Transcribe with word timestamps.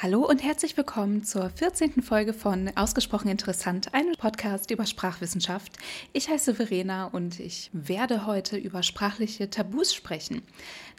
Hallo 0.00 0.24
und 0.24 0.44
herzlich 0.44 0.76
willkommen 0.76 1.24
zur 1.24 1.50
14. 1.50 2.02
Folge 2.02 2.32
von 2.32 2.70
Ausgesprochen 2.76 3.26
Interessant, 3.26 3.94
einem 3.94 4.12
Podcast 4.12 4.70
über 4.70 4.86
Sprachwissenschaft. 4.86 5.72
Ich 6.12 6.28
heiße 6.28 6.54
Verena 6.54 7.06
und 7.06 7.40
ich 7.40 7.68
werde 7.72 8.24
heute 8.24 8.56
über 8.56 8.84
sprachliche 8.84 9.50
Tabus 9.50 9.92
sprechen. 9.92 10.42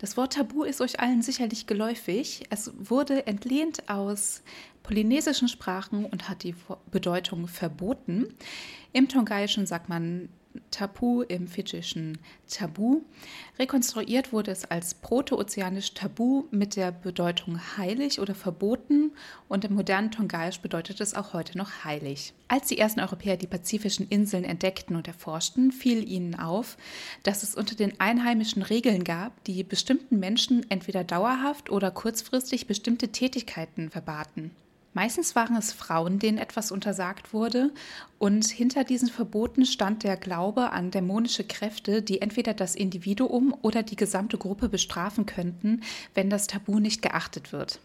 Das 0.01 0.17
Wort 0.17 0.33
Tabu 0.33 0.63
ist 0.63 0.81
euch 0.81 0.99
allen 0.99 1.21
sicherlich 1.21 1.65
geläufig. 1.65 2.43
Es 2.49 2.73
wurde 2.77 3.25
entlehnt 3.25 3.88
aus 3.88 4.41
polynesischen 4.83 5.47
Sprachen 5.47 6.04
und 6.04 6.28
hat 6.28 6.44
die 6.44 6.56
Bedeutung 6.92 7.47
verboten. 7.47 8.36
Im 8.92 9.08
Tongaiischen 9.08 9.66
sagt 9.66 9.88
man 9.88 10.28
Tapu 10.72 11.22
im 11.24 11.47
fidschischen 11.47 12.18
Tabu. 12.49 13.02
Rekonstruiert 13.58 14.34
wurde 14.34 14.52
es 14.52 14.66
als 14.66 14.96
protoozeanisch 14.96 15.94
Tabu 15.94 16.45
mit 16.52 16.76
der 16.76 16.91
Bedeutung 16.91 17.59
heilig 17.77 18.20
oder 18.20 18.34
verboten 18.34 19.12
und 19.48 19.66
im 19.66 19.73
modernen 19.76 20.12
Tongaisch 20.12 20.59
bedeutet 20.59 21.02
es 21.02 21.13
auch 21.13 21.34
heute 21.34 21.57
noch 21.57 21.84
heilig. 21.84 22.34
Als 22.48 22.67
die 22.67 22.77
ersten 22.77 22.99
Europäer 22.99 23.38
die 23.38 23.48
pazifischen 23.48 24.07
Inseln 24.09 24.43
entdeckten 24.43 24.95
und 24.95 25.07
erforschten, 25.07 25.71
fiel 25.71 26.07
ihnen 26.09 26.35
auf, 26.35 26.77
dass 27.23 27.43
es 27.43 27.55
unter 27.55 27.76
den 27.76 27.99
Einheimischen 27.99 28.62
Regeln 28.62 29.04
gab, 29.04 29.43
die 29.43 29.63
bestimmten 29.63 30.20
Menschen 30.20 30.66
entweder 30.70 31.04
dauerhaft 31.04 31.70
oder 31.70 31.91
kurzfristig 31.91 32.68
bestimmte 32.68 33.09
Tätigkeiten 33.09 33.90
verbaten. 33.90 34.52
Meistens 34.93 35.35
waren 35.35 35.55
es 35.55 35.71
Frauen, 35.71 36.17
denen 36.20 36.39
etwas 36.39 36.71
untersagt 36.71 37.34
wurde, 37.34 37.71
und 38.17 38.48
hinter 38.48 38.84
diesen 38.84 39.07
Verboten 39.07 39.65
stand 39.65 40.03
der 40.03 40.17
Glaube 40.17 40.71
an 40.71 40.91
dämonische 40.91 41.43
Kräfte, 41.43 42.02
die 42.02 42.21
entweder 42.21 42.53
das 42.53 42.75
Individuum 42.75 43.55
oder 43.62 43.84
die 43.84 43.95
gesamte 43.95 44.38
Gruppe 44.38 44.67
bestrafen 44.67 45.25
könnten, 45.25 45.81
wenn 46.15 46.29
das 46.29 46.48
Tabu 46.48 46.79
nicht 46.79 47.02
geachtet 47.02 47.53
wird. 47.53 47.79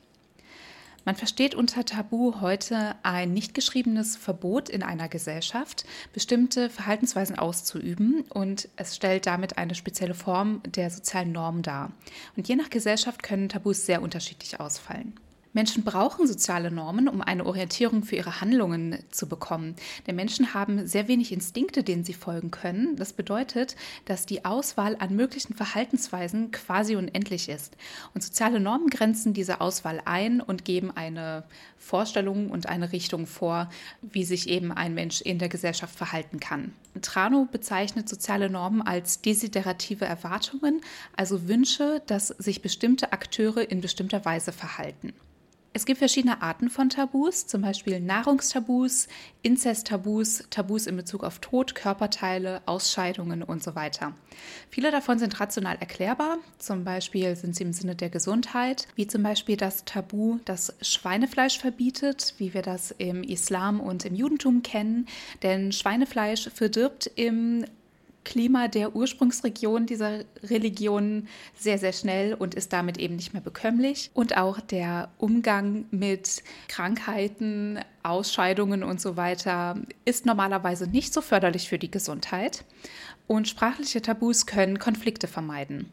Man 1.04 1.16
versteht 1.16 1.54
unter 1.54 1.84
Tabu 1.84 2.40
heute 2.40 2.94
ein 3.02 3.34
nicht 3.34 3.52
geschriebenes 3.52 4.16
Verbot 4.16 4.70
in 4.70 4.82
einer 4.82 5.08
Gesellschaft, 5.08 5.84
bestimmte 6.14 6.70
Verhaltensweisen 6.70 7.38
auszuüben 7.38 8.22
und 8.30 8.68
es 8.76 8.96
stellt 8.96 9.26
damit 9.26 9.58
eine 9.58 9.74
spezielle 9.74 10.14
Form 10.14 10.62
der 10.64 10.90
sozialen 10.90 11.32
Norm 11.32 11.60
dar. 11.60 11.92
Und 12.36 12.48
je 12.48 12.56
nach 12.56 12.70
Gesellschaft 12.70 13.22
können 13.22 13.50
Tabus 13.50 13.84
sehr 13.84 14.00
unterschiedlich 14.00 14.58
ausfallen. 14.60 15.12
Menschen 15.54 15.84
brauchen 15.84 16.26
soziale 16.26 16.72
Normen, 16.72 17.08
um 17.08 17.22
eine 17.22 17.46
Orientierung 17.46 18.02
für 18.02 18.16
ihre 18.16 18.40
Handlungen 18.40 18.98
zu 19.10 19.28
bekommen. 19.28 19.76
Denn 20.06 20.16
Menschen 20.16 20.52
haben 20.52 20.86
sehr 20.88 21.06
wenig 21.06 21.30
Instinkte, 21.30 21.84
denen 21.84 22.02
sie 22.02 22.12
folgen 22.12 22.50
können. 22.50 22.96
Das 22.96 23.12
bedeutet, 23.12 23.76
dass 24.04 24.26
die 24.26 24.44
Auswahl 24.44 24.96
an 24.98 25.14
möglichen 25.14 25.54
Verhaltensweisen 25.54 26.50
quasi 26.50 26.96
unendlich 26.96 27.48
ist. 27.48 27.76
Und 28.14 28.22
soziale 28.22 28.58
Normen 28.58 28.90
grenzen 28.90 29.32
diese 29.32 29.60
Auswahl 29.60 30.02
ein 30.04 30.40
und 30.40 30.64
geben 30.64 30.90
eine 30.90 31.44
Vorstellung 31.78 32.50
und 32.50 32.68
eine 32.68 32.90
Richtung 32.90 33.26
vor, 33.26 33.70
wie 34.02 34.24
sich 34.24 34.48
eben 34.48 34.72
ein 34.72 34.92
Mensch 34.94 35.20
in 35.20 35.38
der 35.38 35.48
Gesellschaft 35.48 35.96
verhalten 35.96 36.40
kann. 36.40 36.72
Trano 37.00 37.46
bezeichnet 37.50 38.08
soziale 38.08 38.50
Normen 38.50 38.82
als 38.82 39.20
desiderative 39.20 40.04
Erwartungen, 40.04 40.80
also 41.16 41.46
Wünsche, 41.46 42.02
dass 42.06 42.28
sich 42.28 42.60
bestimmte 42.60 43.12
Akteure 43.12 43.70
in 43.70 43.80
bestimmter 43.80 44.24
Weise 44.24 44.50
verhalten. 44.50 45.12
Es 45.76 45.86
gibt 45.86 45.98
verschiedene 45.98 46.40
Arten 46.40 46.70
von 46.70 46.88
Tabus, 46.88 47.48
zum 47.48 47.62
Beispiel 47.62 47.98
Nahrungstabus, 47.98 49.08
Inzesttabus, 49.42 50.44
Tabus 50.48 50.86
in 50.86 50.96
Bezug 50.96 51.24
auf 51.24 51.40
Tod, 51.40 51.74
Körperteile, 51.74 52.62
Ausscheidungen 52.64 53.42
und 53.42 53.60
so 53.60 53.74
weiter. 53.74 54.14
Viele 54.70 54.92
davon 54.92 55.18
sind 55.18 55.40
rational 55.40 55.76
erklärbar, 55.80 56.38
zum 56.60 56.84
Beispiel 56.84 57.34
sind 57.34 57.56
sie 57.56 57.64
im 57.64 57.72
Sinne 57.72 57.96
der 57.96 58.08
Gesundheit, 58.08 58.86
wie 58.94 59.08
zum 59.08 59.24
Beispiel 59.24 59.56
das 59.56 59.84
Tabu, 59.84 60.38
das 60.44 60.72
Schweinefleisch 60.80 61.58
verbietet, 61.58 62.34
wie 62.38 62.54
wir 62.54 62.62
das 62.62 62.92
im 62.92 63.24
Islam 63.24 63.80
und 63.80 64.04
im 64.04 64.14
Judentum 64.14 64.62
kennen, 64.62 65.06
denn 65.42 65.72
Schweinefleisch 65.72 66.50
verdirbt 66.54 67.10
im 67.16 67.64
Klima 68.24 68.68
der 68.68 68.96
Ursprungsregion 68.96 69.86
dieser 69.86 70.20
Religion 70.42 71.28
sehr, 71.56 71.78
sehr 71.78 71.92
schnell 71.92 72.34
und 72.34 72.54
ist 72.54 72.72
damit 72.72 72.98
eben 72.98 73.16
nicht 73.16 73.32
mehr 73.32 73.42
bekömmlich. 73.42 74.10
Und 74.14 74.36
auch 74.36 74.60
der 74.60 75.10
Umgang 75.18 75.84
mit 75.90 76.42
Krankheiten, 76.68 77.78
Ausscheidungen 78.02 78.82
und 78.82 79.00
so 79.00 79.16
weiter 79.16 79.76
ist 80.04 80.26
normalerweise 80.26 80.86
nicht 80.88 81.12
so 81.12 81.20
förderlich 81.20 81.68
für 81.68 81.78
die 81.78 81.90
Gesundheit. 81.90 82.64
Und 83.26 83.48
sprachliche 83.48 84.02
Tabus 84.02 84.46
können 84.46 84.78
Konflikte 84.78 85.28
vermeiden. 85.28 85.88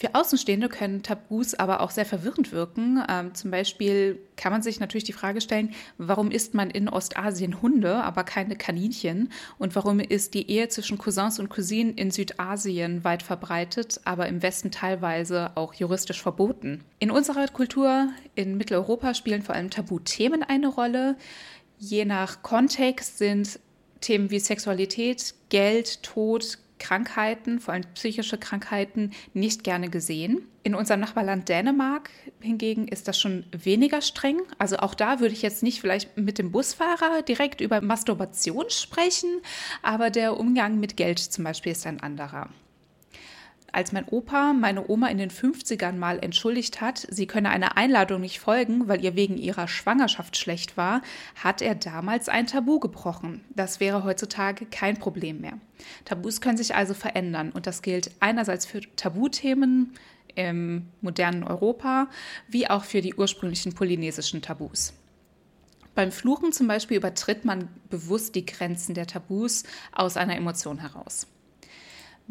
Für 0.00 0.14
Außenstehende 0.14 0.70
können 0.70 1.02
Tabus 1.02 1.52
aber 1.52 1.82
auch 1.82 1.90
sehr 1.90 2.06
verwirrend 2.06 2.52
wirken. 2.52 3.04
Ähm, 3.06 3.34
zum 3.34 3.50
Beispiel 3.50 4.18
kann 4.34 4.50
man 4.50 4.62
sich 4.62 4.80
natürlich 4.80 5.04
die 5.04 5.12
Frage 5.12 5.42
stellen, 5.42 5.74
warum 5.98 6.30
isst 6.30 6.54
man 6.54 6.70
in 6.70 6.88
Ostasien 6.88 7.60
Hunde, 7.60 7.96
aber 7.96 8.24
keine 8.24 8.56
Kaninchen? 8.56 9.30
Und 9.58 9.76
warum 9.76 10.00
ist 10.00 10.32
die 10.32 10.50
Ehe 10.50 10.68
zwischen 10.68 10.96
Cousins 10.96 11.38
und 11.38 11.50
Cousinen 11.50 11.92
in 11.92 12.10
Südasien 12.10 13.04
weit 13.04 13.22
verbreitet, 13.22 14.00
aber 14.06 14.26
im 14.26 14.42
Westen 14.42 14.70
teilweise 14.70 15.50
auch 15.54 15.74
juristisch 15.74 16.22
verboten? 16.22 16.82
In 16.98 17.10
unserer 17.10 17.46
Kultur 17.48 18.08
in 18.34 18.56
Mitteleuropa 18.56 19.12
spielen 19.12 19.42
vor 19.42 19.54
allem 19.54 19.68
Tabuthemen 19.68 20.42
eine 20.42 20.68
Rolle. 20.68 21.16
Je 21.78 22.06
nach 22.06 22.40
Kontext 22.40 23.18
sind 23.18 23.60
Themen 24.00 24.30
wie 24.30 24.40
Sexualität, 24.40 25.34
Geld, 25.50 26.02
Tod, 26.02 26.56
Krankheiten, 26.80 27.60
vor 27.60 27.74
allem 27.74 27.84
psychische 27.94 28.38
Krankheiten, 28.38 29.12
nicht 29.32 29.62
gerne 29.62 29.88
gesehen. 29.88 30.48
In 30.64 30.74
unserem 30.74 31.00
Nachbarland 31.00 31.48
Dänemark 31.48 32.10
hingegen 32.40 32.88
ist 32.88 33.06
das 33.06 33.18
schon 33.20 33.46
weniger 33.52 34.02
streng. 34.02 34.40
Also 34.58 34.78
auch 34.78 34.94
da 34.94 35.20
würde 35.20 35.34
ich 35.34 35.42
jetzt 35.42 35.62
nicht 35.62 35.80
vielleicht 35.80 36.16
mit 36.16 36.38
dem 36.38 36.50
Busfahrer 36.50 37.22
direkt 37.22 37.60
über 37.60 37.80
Masturbation 37.80 38.68
sprechen, 38.68 39.40
aber 39.82 40.10
der 40.10 40.38
Umgang 40.38 40.80
mit 40.80 40.96
Geld 40.96 41.20
zum 41.20 41.44
Beispiel 41.44 41.72
ist 41.72 41.86
ein 41.86 42.00
anderer 42.00 42.48
als 43.72 43.92
mein 43.92 44.06
Opa 44.06 44.52
meine 44.52 44.88
Oma 44.88 45.08
in 45.08 45.18
den 45.18 45.30
50ern 45.30 45.92
mal 45.92 46.18
entschuldigt 46.18 46.80
hat, 46.80 47.06
sie 47.10 47.26
könne 47.26 47.50
einer 47.50 47.76
Einladung 47.76 48.20
nicht 48.20 48.40
folgen, 48.40 48.88
weil 48.88 49.04
ihr 49.04 49.16
wegen 49.16 49.36
ihrer 49.36 49.68
Schwangerschaft 49.68 50.36
schlecht 50.36 50.76
war, 50.76 51.02
hat 51.34 51.62
er 51.62 51.74
damals 51.74 52.28
ein 52.28 52.46
Tabu 52.46 52.78
gebrochen. 52.80 53.44
Das 53.50 53.80
wäre 53.80 54.04
heutzutage 54.04 54.66
kein 54.66 54.98
Problem 54.98 55.40
mehr. 55.40 55.58
Tabus 56.04 56.40
können 56.40 56.58
sich 56.58 56.74
also 56.74 56.94
verändern 56.94 57.50
und 57.50 57.66
das 57.66 57.82
gilt 57.82 58.10
einerseits 58.20 58.66
für 58.66 58.80
Tabuthemen 58.96 59.94
im 60.34 60.86
modernen 61.00 61.44
Europa, 61.44 62.08
wie 62.48 62.68
auch 62.68 62.84
für 62.84 63.00
die 63.00 63.14
ursprünglichen 63.14 63.74
polynesischen 63.74 64.42
Tabus. 64.42 64.92
Beim 65.94 66.12
Fluchen 66.12 66.52
zum 66.52 66.68
Beispiel 66.68 66.96
übertritt 66.96 67.44
man 67.44 67.68
bewusst 67.88 68.34
die 68.34 68.46
Grenzen 68.46 68.94
der 68.94 69.06
Tabus 69.06 69.64
aus 69.92 70.16
einer 70.16 70.36
Emotion 70.36 70.78
heraus. 70.78 71.26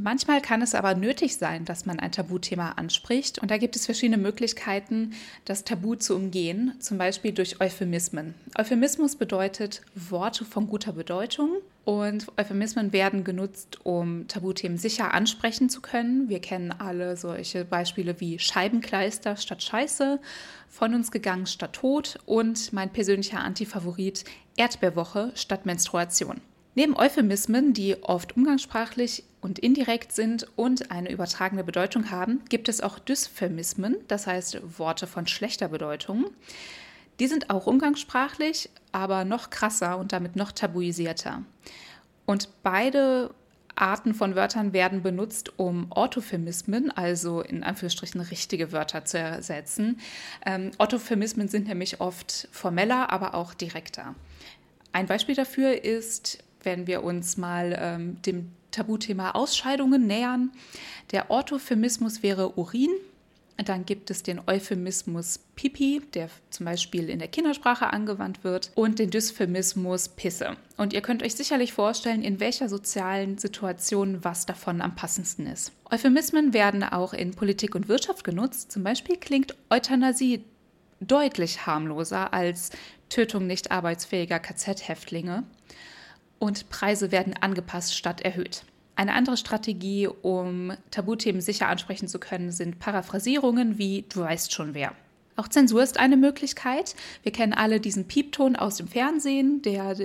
Manchmal 0.01 0.39
kann 0.39 0.61
es 0.61 0.75
aber 0.75 0.95
nötig 0.95 1.35
sein, 1.35 1.65
dass 1.65 1.85
man 1.85 1.99
ein 1.99 2.13
Tabuthema 2.13 2.69
anspricht. 2.77 3.39
Und 3.39 3.51
da 3.51 3.57
gibt 3.57 3.75
es 3.75 3.85
verschiedene 3.85 4.17
Möglichkeiten, 4.17 5.11
das 5.43 5.65
Tabu 5.65 5.95
zu 5.95 6.15
umgehen, 6.15 6.73
zum 6.79 6.97
Beispiel 6.97 7.33
durch 7.33 7.59
Euphemismen. 7.59 8.33
Euphemismus 8.57 9.17
bedeutet 9.17 9.81
Worte 9.95 10.45
von 10.45 10.67
guter 10.67 10.93
Bedeutung. 10.93 11.49
Und 11.83 12.27
Euphemismen 12.38 12.93
werden 12.93 13.25
genutzt, 13.25 13.79
um 13.83 14.25
Tabuthemen 14.29 14.77
sicher 14.77 15.13
ansprechen 15.13 15.69
zu 15.69 15.81
können. 15.81 16.29
Wir 16.29 16.39
kennen 16.39 16.71
alle 16.71 17.17
solche 17.17 17.65
Beispiele 17.65 18.21
wie 18.21 18.39
Scheibenkleister 18.39 19.35
statt 19.35 19.63
Scheiße, 19.63 20.21
von 20.69 20.93
uns 20.93 21.11
gegangen 21.11 21.45
statt 21.45 21.73
Tod 21.73 22.19
und 22.25 22.71
mein 22.71 22.93
persönlicher 22.93 23.41
Antifavorit 23.41 24.23
Erdbeerwoche 24.55 25.33
statt 25.35 25.65
Menstruation. 25.65 26.39
Neben 26.79 26.95
Euphemismen, 26.95 27.73
die 27.73 28.01
oft 28.03 28.38
umgangssprachlich 28.38 29.25
und 29.41 29.59
indirekt 29.59 30.13
sind 30.13 30.47
und 30.56 30.91
eine 30.91 31.12
übertragene 31.12 31.66
Bedeutung 31.66 32.09
haben, 32.09 32.40
gibt 32.47 32.69
es 32.69 32.79
auch 32.79 33.00
Dysphemismen, 33.00 33.97
das 34.07 34.28
heißt 34.28 34.79
Worte 34.79 35.06
von 35.06 35.28
schlechter 35.28 35.68
Bedeutung. 35.68 36.28
Die 37.19 37.28
sind 37.28 37.50
auch 37.50 37.68
umgangssprachlich, 37.68 38.69
aber 38.94 39.25
noch 39.25 39.50
krasser 39.50 39.98
und 39.98 40.13
damit 40.13 40.38
noch 40.38 40.53
tabuisierter. 40.53 41.44
Und 42.25 42.48
beide 42.63 43.31
Arten 43.75 44.13
von 44.13 44.36
Wörtern 44.36 44.71
werden 44.71 45.03
benutzt, 45.03 45.59
um 45.59 45.88
Orthophemismen, 45.89 46.92
also 46.92 47.42
in 47.42 47.65
Anführungsstrichen 47.65 48.21
richtige 48.21 48.71
Wörter 48.71 49.03
zu 49.03 49.18
ersetzen. 49.18 50.00
Ähm, 50.45 50.71
Orthophemismen 50.77 51.50
sind 51.50 51.68
nämlich 51.68 52.00
oft 52.00 52.48
formeller, 52.53 53.12
aber 53.12 53.36
auch 53.36 53.53
direkter. 53.53 54.15
Ein 54.94 55.07
Beispiel 55.07 55.36
dafür 55.36 55.83
ist 55.83 56.42
wenn 56.63 56.88
wir 56.88 57.03
uns 57.03 57.38
mal 57.38 57.77
ähm, 57.79 58.21
dem 58.23 58.51
Tabuthema 58.71 59.31
Ausscheidungen 59.31 60.07
nähern. 60.07 60.51
Der 61.11 61.31
Orthophemismus 61.31 62.23
wäre 62.23 62.57
Urin. 62.57 62.91
Dann 63.57 63.85
gibt 63.85 64.09
es 64.09 64.23
den 64.23 64.39
Euphemismus 64.47 65.39
Pipi, 65.56 66.01
der 66.13 66.29
zum 66.50 66.65
Beispiel 66.65 67.09
in 67.09 67.19
der 67.19 67.27
Kindersprache 67.27 67.91
angewandt 67.91 68.45
wird, 68.45 68.71
und 68.75 69.00
den 69.00 69.09
Dysphemismus 69.09 70.07
Pisse. 70.07 70.56
Und 70.77 70.94
ihr 70.94 71.01
könnt 71.01 71.23
euch 71.23 71.35
sicherlich 71.35 71.73
vorstellen, 71.73 72.23
in 72.23 72.39
welcher 72.39 72.69
sozialen 72.69 73.38
Situation 73.38 74.23
was 74.23 74.45
davon 74.45 74.79
am 74.79 74.95
passendsten 74.95 75.45
ist. 75.45 75.73
Euphemismen 75.91 76.53
werden 76.53 76.83
auch 76.83 77.12
in 77.12 77.31
Politik 77.31 77.75
und 77.75 77.89
Wirtschaft 77.89 78.23
genutzt. 78.23 78.71
Zum 78.71 78.83
Beispiel 78.83 79.17
klingt 79.17 79.55
Euthanasie 79.69 80.45
deutlich 81.01 81.65
harmloser 81.65 82.33
als 82.33 82.69
Tötung 83.09 83.45
nicht 83.45 83.71
arbeitsfähiger 83.71 84.39
KZ-Häftlinge 84.39 85.44
und 86.39 86.69
Preise 86.69 87.12
werden 87.12 87.36
angepasst 87.39 87.95
statt 87.95 88.21
erhöht. 88.21 88.63
Eine 88.95 89.13
andere 89.13 89.38
Strategie, 89.38 90.07
um 90.07 90.74
Tabuthemen 90.91 91.41
sicher 91.41 91.68
ansprechen 91.68 92.07
zu 92.07 92.19
können, 92.19 92.51
sind 92.51 92.80
Paraphrasierungen 92.80 93.77
wie 93.77 94.06
Du 94.09 94.21
weißt 94.21 94.51
schon 94.51 94.74
wer. 94.74 94.94
Auch 95.38 95.47
Zensur 95.47 95.81
ist 95.81 95.97
eine 95.97 96.18
Möglichkeit. 96.18 96.95
Wir 97.24 97.31
kennen 97.31 97.53
alle 97.53 97.80
diesen 97.80 98.09
Piepton 98.09 98.57
aus 98.57 98.75
dem 98.75 98.89
Fernsehen, 98.89 99.62
der 99.62 99.95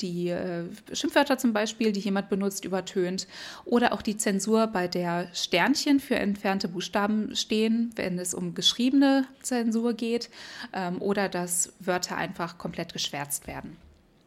die 0.00 0.30
äh, 0.30 0.64
Schimpfwörter 0.92 1.38
zum 1.38 1.52
Beispiel, 1.52 1.92
die 1.92 2.00
jemand 2.00 2.28
benutzt, 2.28 2.64
übertönt. 2.64 3.28
Oder 3.64 3.92
auch 3.92 4.02
die 4.02 4.16
Zensur, 4.16 4.66
bei 4.66 4.88
der 4.88 5.28
Sternchen 5.32 6.00
für 6.00 6.16
entfernte 6.16 6.66
Buchstaben 6.66 7.36
stehen, 7.36 7.92
wenn 7.94 8.18
es 8.18 8.34
um 8.34 8.54
geschriebene 8.54 9.26
Zensur 9.42 9.94
geht. 9.94 10.30
Ähm, 10.72 11.00
oder 11.00 11.28
dass 11.28 11.72
Wörter 11.78 12.16
einfach 12.16 12.58
komplett 12.58 12.92
geschwärzt 12.92 13.46
werden. 13.46 13.76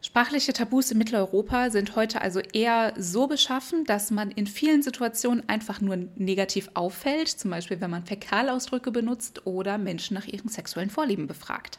Sprachliche 0.08 0.54
Tabus 0.54 0.90
in 0.90 0.96
Mitteleuropa 0.96 1.68
sind 1.68 1.94
heute 1.94 2.22
also 2.22 2.40
eher 2.40 2.94
so 2.96 3.26
beschaffen, 3.26 3.84
dass 3.84 4.10
man 4.10 4.30
in 4.30 4.46
vielen 4.46 4.82
Situationen 4.82 5.46
einfach 5.50 5.82
nur 5.82 5.96
negativ 6.16 6.70
auffällt, 6.72 7.28
zum 7.28 7.50
Beispiel 7.50 7.82
wenn 7.82 7.90
man 7.90 8.06
Fäkalausdrücke 8.06 8.90
benutzt 8.90 9.46
oder 9.46 9.76
Menschen 9.76 10.14
nach 10.14 10.24
ihren 10.24 10.48
sexuellen 10.48 10.88
Vorlieben 10.88 11.26
befragt. 11.26 11.78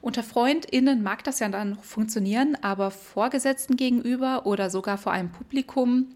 Unter 0.00 0.24
FreundInnen 0.24 1.04
mag 1.04 1.22
das 1.22 1.38
ja 1.38 1.48
dann 1.50 1.78
funktionieren, 1.78 2.58
aber 2.62 2.90
Vorgesetzten 2.90 3.76
gegenüber 3.76 4.44
oder 4.44 4.68
sogar 4.68 4.98
vor 4.98 5.12
einem 5.12 5.30
Publikum, 5.30 6.08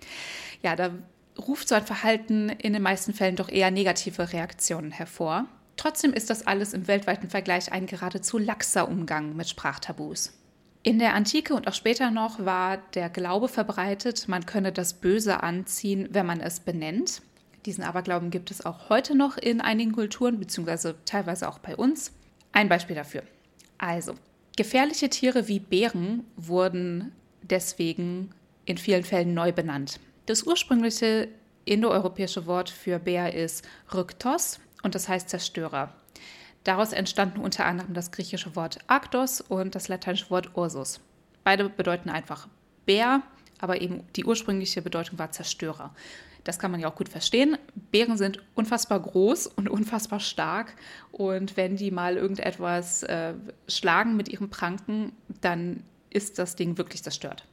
ja, 0.64 0.74
da 0.74 0.90
ruft 1.38 1.68
so 1.68 1.76
ein 1.76 1.86
Verhalten 1.86 2.48
in 2.48 2.72
den 2.72 2.82
meisten 2.82 3.14
Fällen 3.14 3.36
doch 3.36 3.50
eher 3.50 3.70
negative 3.70 4.32
Reaktionen 4.32 4.90
hervor. 4.90 5.46
Trotzdem 5.76 6.12
ist 6.12 6.28
das 6.28 6.44
alles 6.44 6.72
im 6.72 6.88
weltweiten 6.88 7.30
Vergleich 7.30 7.70
ein 7.70 7.86
geradezu 7.86 8.36
laxer 8.36 8.88
Umgang 8.88 9.36
mit 9.36 9.48
Sprachtabus. 9.48 10.32
In 10.86 11.00
der 11.00 11.14
Antike 11.16 11.52
und 11.52 11.66
auch 11.66 11.74
später 11.74 12.12
noch 12.12 12.44
war 12.44 12.76
der 12.94 13.10
Glaube 13.10 13.48
verbreitet, 13.48 14.28
man 14.28 14.46
könne 14.46 14.70
das 14.70 14.94
Böse 14.94 15.42
anziehen, 15.42 16.06
wenn 16.12 16.26
man 16.26 16.40
es 16.40 16.60
benennt. 16.60 17.22
Diesen 17.64 17.82
Aberglauben 17.82 18.30
gibt 18.30 18.52
es 18.52 18.64
auch 18.64 18.88
heute 18.88 19.16
noch 19.16 19.36
in 19.36 19.60
einigen 19.60 19.90
Kulturen, 19.90 20.38
beziehungsweise 20.38 20.94
teilweise 21.04 21.48
auch 21.48 21.58
bei 21.58 21.74
uns. 21.74 22.12
Ein 22.52 22.68
Beispiel 22.68 22.94
dafür. 22.94 23.24
Also, 23.78 24.14
gefährliche 24.56 25.08
Tiere 25.08 25.48
wie 25.48 25.58
Bären 25.58 26.22
wurden 26.36 27.10
deswegen 27.42 28.30
in 28.64 28.78
vielen 28.78 29.02
Fällen 29.02 29.34
neu 29.34 29.50
benannt. 29.50 29.98
Das 30.26 30.44
ursprüngliche 30.44 31.26
indoeuropäische 31.64 32.46
Wort 32.46 32.70
für 32.70 33.00
Bär 33.00 33.34
ist 33.34 33.66
Ryktos 33.92 34.60
und 34.84 34.94
das 34.94 35.08
heißt 35.08 35.30
Zerstörer. 35.30 35.92
Daraus 36.66 36.92
entstanden 36.92 37.38
unter 37.38 37.64
anderem 37.64 37.94
das 37.94 38.10
griechische 38.10 38.56
Wort 38.56 38.80
Arktos 38.88 39.40
und 39.40 39.76
das 39.76 39.86
lateinische 39.86 40.30
Wort 40.30 40.56
Ursus. 40.56 40.98
Beide 41.44 41.68
bedeuten 41.68 42.10
einfach 42.10 42.48
Bär, 42.86 43.22
aber 43.60 43.80
eben 43.80 44.02
die 44.16 44.24
ursprüngliche 44.24 44.82
Bedeutung 44.82 45.16
war 45.16 45.30
Zerstörer. 45.30 45.94
Das 46.42 46.58
kann 46.58 46.72
man 46.72 46.80
ja 46.80 46.88
auch 46.88 46.96
gut 46.96 47.08
verstehen. 47.08 47.56
Bären 47.92 48.18
sind 48.18 48.42
unfassbar 48.56 48.98
groß 48.98 49.46
und 49.46 49.68
unfassbar 49.68 50.18
stark. 50.18 50.74
Und 51.12 51.56
wenn 51.56 51.76
die 51.76 51.92
mal 51.92 52.16
irgendetwas 52.16 53.04
äh, 53.04 53.34
schlagen 53.68 54.16
mit 54.16 54.28
ihren 54.28 54.50
Pranken, 54.50 55.12
dann 55.40 55.84
ist 56.10 56.40
das 56.40 56.56
Ding 56.56 56.78
wirklich 56.78 57.04
zerstört. 57.04 57.44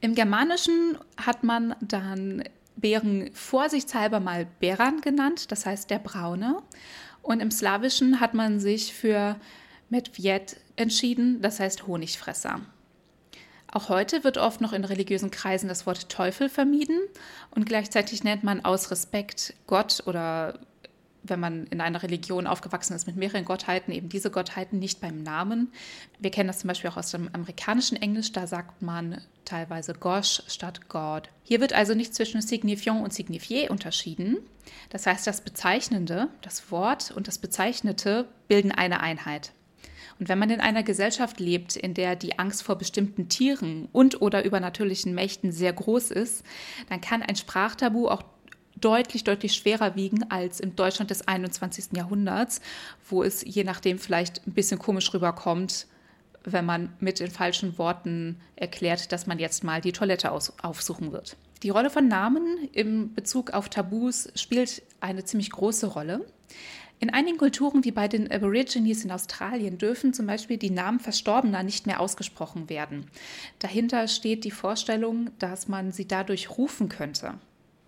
Im 0.00 0.14
Germanischen 0.14 0.96
hat 1.18 1.44
man 1.44 1.74
dann 1.82 2.44
Bären 2.76 3.28
vorsichtshalber 3.34 4.20
mal 4.20 4.46
Bäran 4.58 5.02
genannt, 5.02 5.52
das 5.52 5.66
heißt 5.66 5.90
der 5.90 5.98
Braune. 5.98 6.62
Und 7.28 7.40
im 7.40 7.50
Slawischen 7.50 8.20
hat 8.20 8.32
man 8.32 8.58
sich 8.58 8.94
für 8.94 9.36
Medved 9.90 10.56
entschieden, 10.76 11.42
das 11.42 11.60
heißt 11.60 11.86
Honigfresser. 11.86 12.62
Auch 13.70 13.90
heute 13.90 14.24
wird 14.24 14.38
oft 14.38 14.62
noch 14.62 14.72
in 14.72 14.82
religiösen 14.86 15.30
Kreisen 15.30 15.68
das 15.68 15.86
Wort 15.86 16.08
Teufel 16.08 16.48
vermieden 16.48 16.98
und 17.50 17.66
gleichzeitig 17.66 18.24
nennt 18.24 18.44
man 18.44 18.64
aus 18.64 18.90
Respekt 18.90 19.52
Gott 19.66 20.04
oder 20.06 20.58
wenn 21.22 21.40
man 21.40 21.66
in 21.66 21.80
einer 21.80 22.02
Religion 22.02 22.46
aufgewachsen 22.46 22.94
ist 22.94 23.06
mit 23.06 23.16
mehreren 23.16 23.44
Gottheiten, 23.44 23.92
eben 23.92 24.08
diese 24.08 24.30
Gottheiten 24.30 24.78
nicht 24.78 25.00
beim 25.00 25.22
Namen. 25.22 25.72
Wir 26.18 26.30
kennen 26.30 26.48
das 26.48 26.60
zum 26.60 26.68
Beispiel 26.68 26.90
auch 26.90 26.96
aus 26.96 27.10
dem 27.10 27.28
amerikanischen 27.32 27.96
Englisch, 27.96 28.32
da 28.32 28.46
sagt 28.46 28.82
man 28.82 29.20
teilweise 29.44 29.94
Gosh 29.94 30.42
statt 30.46 30.88
God. 30.88 31.28
Hier 31.42 31.60
wird 31.60 31.72
also 31.72 31.94
nicht 31.94 32.14
zwischen 32.14 32.40
Signifiant 32.40 33.02
und 33.02 33.12
Signifié 33.12 33.68
unterschieden. 33.68 34.38
Das 34.90 35.06
heißt, 35.06 35.26
das 35.26 35.40
Bezeichnende, 35.40 36.28
das 36.42 36.70
Wort 36.70 37.10
und 37.10 37.28
das 37.28 37.38
Bezeichnete 37.38 38.26
bilden 38.48 38.72
eine 38.72 39.00
Einheit. 39.00 39.52
Und 40.18 40.28
wenn 40.28 40.38
man 40.38 40.50
in 40.50 40.60
einer 40.60 40.82
Gesellschaft 40.82 41.38
lebt, 41.38 41.76
in 41.76 41.94
der 41.94 42.16
die 42.16 42.38
Angst 42.38 42.62
vor 42.62 42.76
bestimmten 42.76 43.28
Tieren 43.28 43.88
und 43.92 44.20
oder 44.20 44.44
übernatürlichen 44.44 45.14
Mächten 45.14 45.52
sehr 45.52 45.72
groß 45.72 46.10
ist, 46.10 46.44
dann 46.88 47.00
kann 47.00 47.22
ein 47.22 47.36
Sprachtabu 47.36 48.08
auch 48.08 48.24
deutlich, 48.80 49.24
deutlich 49.24 49.54
schwerer 49.54 49.96
wiegen 49.96 50.30
als 50.30 50.60
im 50.60 50.76
Deutschland 50.76 51.10
des 51.10 51.26
21. 51.26 51.96
Jahrhunderts, 51.96 52.60
wo 53.08 53.22
es 53.22 53.42
je 53.44 53.64
nachdem 53.64 53.98
vielleicht 53.98 54.46
ein 54.46 54.52
bisschen 54.52 54.78
komisch 54.78 55.12
rüberkommt, 55.12 55.86
wenn 56.44 56.64
man 56.64 56.92
mit 57.00 57.20
den 57.20 57.30
falschen 57.30 57.78
Worten 57.78 58.40
erklärt, 58.56 59.12
dass 59.12 59.26
man 59.26 59.38
jetzt 59.38 59.64
mal 59.64 59.80
die 59.80 59.92
Toilette 59.92 60.30
aufsuchen 60.32 61.12
wird. 61.12 61.36
Die 61.62 61.70
Rolle 61.70 61.90
von 61.90 62.06
Namen 62.06 62.68
im 62.72 63.14
Bezug 63.14 63.50
auf 63.50 63.68
Tabus 63.68 64.28
spielt 64.36 64.82
eine 65.00 65.24
ziemlich 65.24 65.50
große 65.50 65.88
Rolle. 65.88 66.24
In 67.00 67.10
einigen 67.10 67.38
Kulturen, 67.38 67.84
wie 67.84 67.92
bei 67.92 68.08
den 68.08 68.30
Aborigines 68.30 69.04
in 69.04 69.12
Australien, 69.12 69.78
dürfen 69.78 70.12
zum 70.12 70.26
Beispiel 70.26 70.56
die 70.56 70.70
Namen 70.70 70.98
Verstorbener 70.98 71.62
nicht 71.62 71.86
mehr 71.86 72.00
ausgesprochen 72.00 72.68
werden. 72.68 73.06
Dahinter 73.60 74.08
steht 74.08 74.44
die 74.44 74.50
Vorstellung, 74.50 75.30
dass 75.38 75.68
man 75.68 75.92
sie 75.92 76.08
dadurch 76.08 76.58
rufen 76.58 76.88
könnte. 76.88 77.34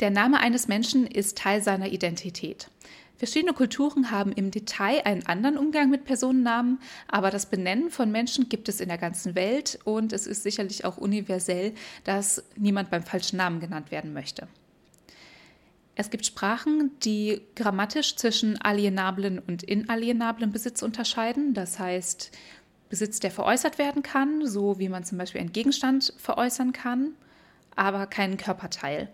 Der 0.00 0.10
Name 0.10 0.40
eines 0.40 0.66
Menschen 0.66 1.06
ist 1.06 1.36
Teil 1.36 1.62
seiner 1.62 1.88
Identität. 1.88 2.70
Verschiedene 3.18 3.52
Kulturen 3.52 4.10
haben 4.10 4.32
im 4.32 4.50
Detail 4.50 5.02
einen 5.04 5.26
anderen 5.26 5.58
Umgang 5.58 5.90
mit 5.90 6.06
Personennamen, 6.06 6.78
aber 7.06 7.30
das 7.30 7.44
Benennen 7.44 7.90
von 7.90 8.10
Menschen 8.10 8.48
gibt 8.48 8.70
es 8.70 8.80
in 8.80 8.88
der 8.88 8.96
ganzen 8.96 9.34
Welt 9.34 9.78
und 9.84 10.14
es 10.14 10.26
ist 10.26 10.42
sicherlich 10.42 10.86
auch 10.86 10.96
universell, 10.96 11.74
dass 12.04 12.42
niemand 12.56 12.88
beim 12.88 13.02
falschen 13.02 13.36
Namen 13.36 13.60
genannt 13.60 13.90
werden 13.90 14.14
möchte. 14.14 14.48
Es 15.96 16.08
gibt 16.08 16.24
Sprachen, 16.24 16.92
die 17.00 17.42
grammatisch 17.54 18.16
zwischen 18.16 18.58
alienablen 18.58 19.38
und 19.38 19.62
inalienablen 19.62 20.50
Besitz 20.50 20.80
unterscheiden. 20.80 21.52
Das 21.52 21.78
heißt, 21.78 22.30
Besitz, 22.88 23.20
der 23.20 23.30
veräußert 23.30 23.76
werden 23.76 24.02
kann, 24.02 24.46
so 24.46 24.78
wie 24.78 24.88
man 24.88 25.04
zum 25.04 25.18
Beispiel 25.18 25.42
einen 25.42 25.52
Gegenstand 25.52 26.14
veräußern 26.16 26.72
kann, 26.72 27.12
aber 27.76 28.06
keinen 28.06 28.38
Körperteil. 28.38 29.10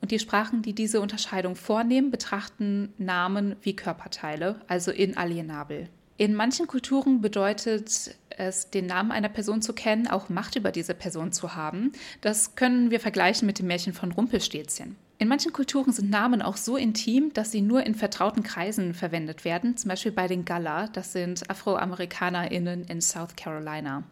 Und 0.00 0.10
die 0.10 0.18
Sprachen, 0.18 0.62
die 0.62 0.74
diese 0.74 1.00
Unterscheidung 1.00 1.56
vornehmen, 1.56 2.10
betrachten 2.10 2.92
Namen 2.98 3.56
wie 3.62 3.74
Körperteile, 3.74 4.60
also 4.68 4.90
inalienabel. 4.90 5.88
In 6.18 6.34
manchen 6.34 6.66
Kulturen 6.66 7.20
bedeutet 7.20 8.16
es, 8.30 8.70
den 8.70 8.86
Namen 8.86 9.10
einer 9.10 9.28
Person 9.28 9.60
zu 9.60 9.74
kennen, 9.74 10.06
auch 10.06 10.28
Macht 10.28 10.56
über 10.56 10.70
diese 10.70 10.94
Person 10.94 11.32
zu 11.32 11.54
haben. 11.54 11.92
Das 12.22 12.54
können 12.54 12.90
wir 12.90 13.00
vergleichen 13.00 13.46
mit 13.46 13.58
dem 13.58 13.66
Märchen 13.66 13.92
von 13.92 14.12
Rumpelstilzchen. 14.12 14.96
In 15.18 15.28
manchen 15.28 15.52
Kulturen 15.52 15.92
sind 15.92 16.10
Namen 16.10 16.42
auch 16.42 16.56
so 16.56 16.76
intim, 16.76 17.32
dass 17.32 17.50
sie 17.50 17.62
nur 17.62 17.84
in 17.84 17.94
vertrauten 17.94 18.42
Kreisen 18.42 18.92
verwendet 18.92 19.44
werden, 19.44 19.76
zum 19.76 19.88
Beispiel 19.88 20.12
bei 20.12 20.26
den 20.26 20.44
Galla, 20.44 20.88
das 20.88 21.12
sind 21.12 21.48
AfroamerikanerInnen 21.50 22.84
in 22.84 23.00
South 23.00 23.34
Carolina. 23.34 24.04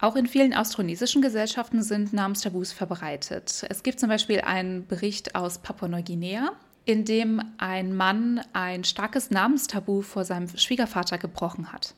Auch 0.00 0.16
in 0.16 0.26
vielen 0.26 0.54
austronesischen 0.54 1.22
Gesellschaften 1.22 1.82
sind 1.82 2.12
Namenstabus 2.12 2.72
verbreitet. 2.72 3.64
Es 3.68 3.82
gibt 3.82 4.00
zum 4.00 4.08
Beispiel 4.08 4.40
einen 4.40 4.86
Bericht 4.86 5.34
aus 5.34 5.58
Papua-Neuguinea, 5.58 6.52
in 6.84 7.04
dem 7.04 7.40
ein 7.58 7.96
Mann 7.96 8.40
ein 8.52 8.84
starkes 8.84 9.30
Namenstabu 9.30 10.02
vor 10.02 10.24
seinem 10.24 10.48
Schwiegervater 10.48 11.16
gebrochen 11.16 11.72
hat. 11.72 11.94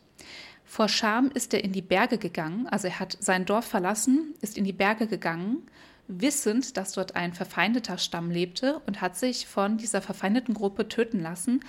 Vor 0.65 0.89
Scham 0.89 1.31
ist 1.33 1.55
er 1.55 1.65
in 1.65 1.73
die 1.73 1.83
Berge 1.83 2.19
gegangen, 2.19 2.67
also 2.69 2.89
er 2.89 3.01
hat 3.01 3.17
sein 3.21 3.45
Dorf 3.47 3.65
verlassen, 3.65 4.35
ist 4.41 4.59
in 4.59 4.65
die 4.65 4.73
Berge 4.73 5.07
gegangen, 5.07 5.63
wissend, 6.09 6.77
dass 6.77 6.93
dort 6.93 7.17
ein 7.17 7.33
verfeindeter 7.33 7.99
Stamm 7.99 8.31
lebte 8.31 8.81
und 8.87 9.01
hat 9.01 9.17
sich 9.17 9.47
von 9.47 9.79
dieser 9.79 10.03
verfeindeten 10.03 10.55
Gruppe 10.55 10.89
töten 10.89 11.21
lassen, 11.21 11.61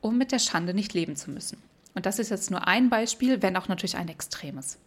um 0.00 0.18
mit 0.18 0.32
der 0.32 0.38
Schande 0.38 0.74
nicht 0.74 0.94
leben 0.94 1.16
zu 1.16 1.30
müssen. 1.30 1.58
Und 1.94 2.06
das 2.06 2.18
ist 2.18 2.30
jetzt 2.30 2.50
nur 2.50 2.66
ein 2.66 2.90
Beispiel, 2.90 3.42
wenn 3.42 3.56
auch 3.56 3.68
natürlich 3.68 3.96
ein 3.96 4.08
extremes. 4.08 4.78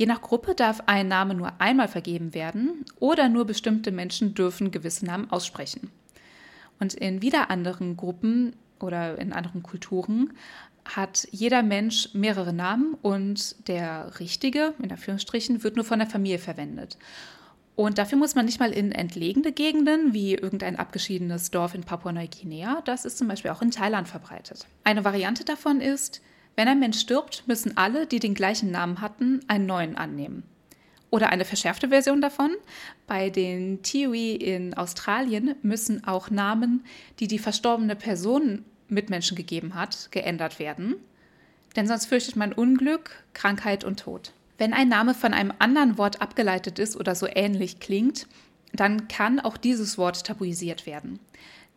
Je 0.00 0.06
nach 0.06 0.22
Gruppe 0.22 0.54
darf 0.54 0.80
ein 0.86 1.08
Name 1.08 1.34
nur 1.34 1.60
einmal 1.60 1.86
vergeben 1.86 2.32
werden 2.32 2.86
oder 3.00 3.28
nur 3.28 3.44
bestimmte 3.44 3.92
Menschen 3.92 4.32
dürfen 4.32 4.70
gewisse 4.70 5.04
Namen 5.04 5.30
aussprechen. 5.30 5.90
Und 6.78 6.94
in 6.94 7.20
wieder 7.20 7.50
anderen 7.50 7.98
Gruppen 7.98 8.56
oder 8.78 9.18
in 9.18 9.34
anderen 9.34 9.62
Kulturen 9.62 10.32
hat 10.86 11.28
jeder 11.32 11.62
Mensch 11.62 12.14
mehrere 12.14 12.54
Namen 12.54 12.94
und 13.02 13.68
der 13.68 14.18
richtige, 14.20 14.72
in 14.82 14.90
Anführungsstrichen, 14.90 15.62
wird 15.64 15.76
nur 15.76 15.84
von 15.84 15.98
der 15.98 16.08
Familie 16.08 16.38
verwendet. 16.38 16.96
Und 17.76 17.98
dafür 17.98 18.16
muss 18.16 18.34
man 18.34 18.46
nicht 18.46 18.58
mal 18.58 18.72
in 18.72 18.92
entlegene 18.92 19.52
Gegenden 19.52 20.14
wie 20.14 20.32
irgendein 20.32 20.76
abgeschiedenes 20.76 21.50
Dorf 21.50 21.74
in 21.74 21.82
Papua-Neuguinea, 21.82 22.80
das 22.86 23.04
ist 23.04 23.18
zum 23.18 23.28
Beispiel 23.28 23.50
auch 23.50 23.60
in 23.60 23.70
Thailand 23.70 24.08
verbreitet. 24.08 24.66
Eine 24.82 25.04
Variante 25.04 25.44
davon 25.44 25.82
ist, 25.82 26.22
wenn 26.56 26.68
ein 26.68 26.80
Mensch 26.80 26.98
stirbt, 26.98 27.44
müssen 27.46 27.76
alle, 27.76 28.06
die 28.06 28.20
den 28.20 28.34
gleichen 28.34 28.70
Namen 28.70 29.00
hatten, 29.00 29.40
einen 29.48 29.66
neuen 29.66 29.96
annehmen. 29.96 30.42
Oder 31.10 31.30
eine 31.30 31.44
verschärfte 31.44 31.88
Version 31.88 32.20
davon. 32.20 32.50
Bei 33.06 33.30
den 33.30 33.82
Tiwi 33.82 34.36
in 34.36 34.74
Australien 34.74 35.56
müssen 35.62 36.04
auch 36.04 36.30
Namen, 36.30 36.84
die 37.18 37.26
die 37.26 37.38
verstorbene 37.38 37.96
Person 37.96 38.64
Mitmenschen 38.88 39.36
gegeben 39.36 39.74
hat, 39.74 40.08
geändert 40.12 40.58
werden. 40.58 40.96
Denn 41.76 41.86
sonst 41.86 42.06
fürchtet 42.06 42.36
man 42.36 42.52
Unglück, 42.52 43.24
Krankheit 43.32 43.84
und 43.84 44.00
Tod. 44.00 44.32
Wenn 44.58 44.72
ein 44.72 44.88
Name 44.88 45.14
von 45.14 45.32
einem 45.32 45.52
anderen 45.58 45.98
Wort 45.98 46.20
abgeleitet 46.20 46.78
ist 46.78 46.96
oder 46.96 47.14
so 47.14 47.26
ähnlich 47.26 47.80
klingt, 47.80 48.26
dann 48.72 49.08
kann 49.08 49.40
auch 49.40 49.56
dieses 49.56 49.98
Wort 49.98 50.24
tabuisiert 50.24 50.86
werden. 50.86 51.18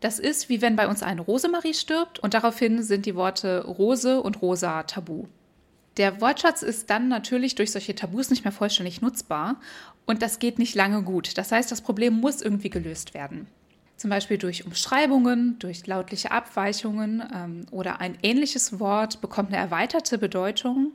Das 0.00 0.18
ist 0.18 0.48
wie 0.48 0.60
wenn 0.60 0.76
bei 0.76 0.88
uns 0.88 1.02
eine 1.02 1.22
Rosemarie 1.22 1.74
stirbt 1.74 2.18
und 2.18 2.34
daraufhin 2.34 2.82
sind 2.82 3.06
die 3.06 3.14
Worte 3.14 3.64
Rose 3.64 4.20
und 4.20 4.42
Rosa 4.42 4.82
tabu. 4.82 5.26
Der 5.96 6.20
Wortschatz 6.20 6.62
ist 6.62 6.90
dann 6.90 7.08
natürlich 7.08 7.54
durch 7.54 7.70
solche 7.70 7.94
Tabus 7.94 8.30
nicht 8.30 8.44
mehr 8.44 8.52
vollständig 8.52 9.00
nutzbar 9.00 9.60
und 10.06 10.22
das 10.22 10.40
geht 10.40 10.58
nicht 10.58 10.74
lange 10.74 11.02
gut. 11.02 11.38
Das 11.38 11.52
heißt, 11.52 11.70
das 11.70 11.82
Problem 11.82 12.14
muss 12.14 12.42
irgendwie 12.42 12.70
gelöst 12.70 13.14
werden. 13.14 13.46
Zum 13.96 14.10
Beispiel 14.10 14.38
durch 14.38 14.66
Umschreibungen, 14.66 15.56
durch 15.60 15.86
lautliche 15.86 16.32
Abweichungen 16.32 17.22
ähm, 17.32 17.66
oder 17.70 18.00
ein 18.00 18.18
ähnliches 18.22 18.80
Wort 18.80 19.20
bekommt 19.20 19.50
eine 19.50 19.58
erweiterte 19.58 20.18
Bedeutung 20.18 20.92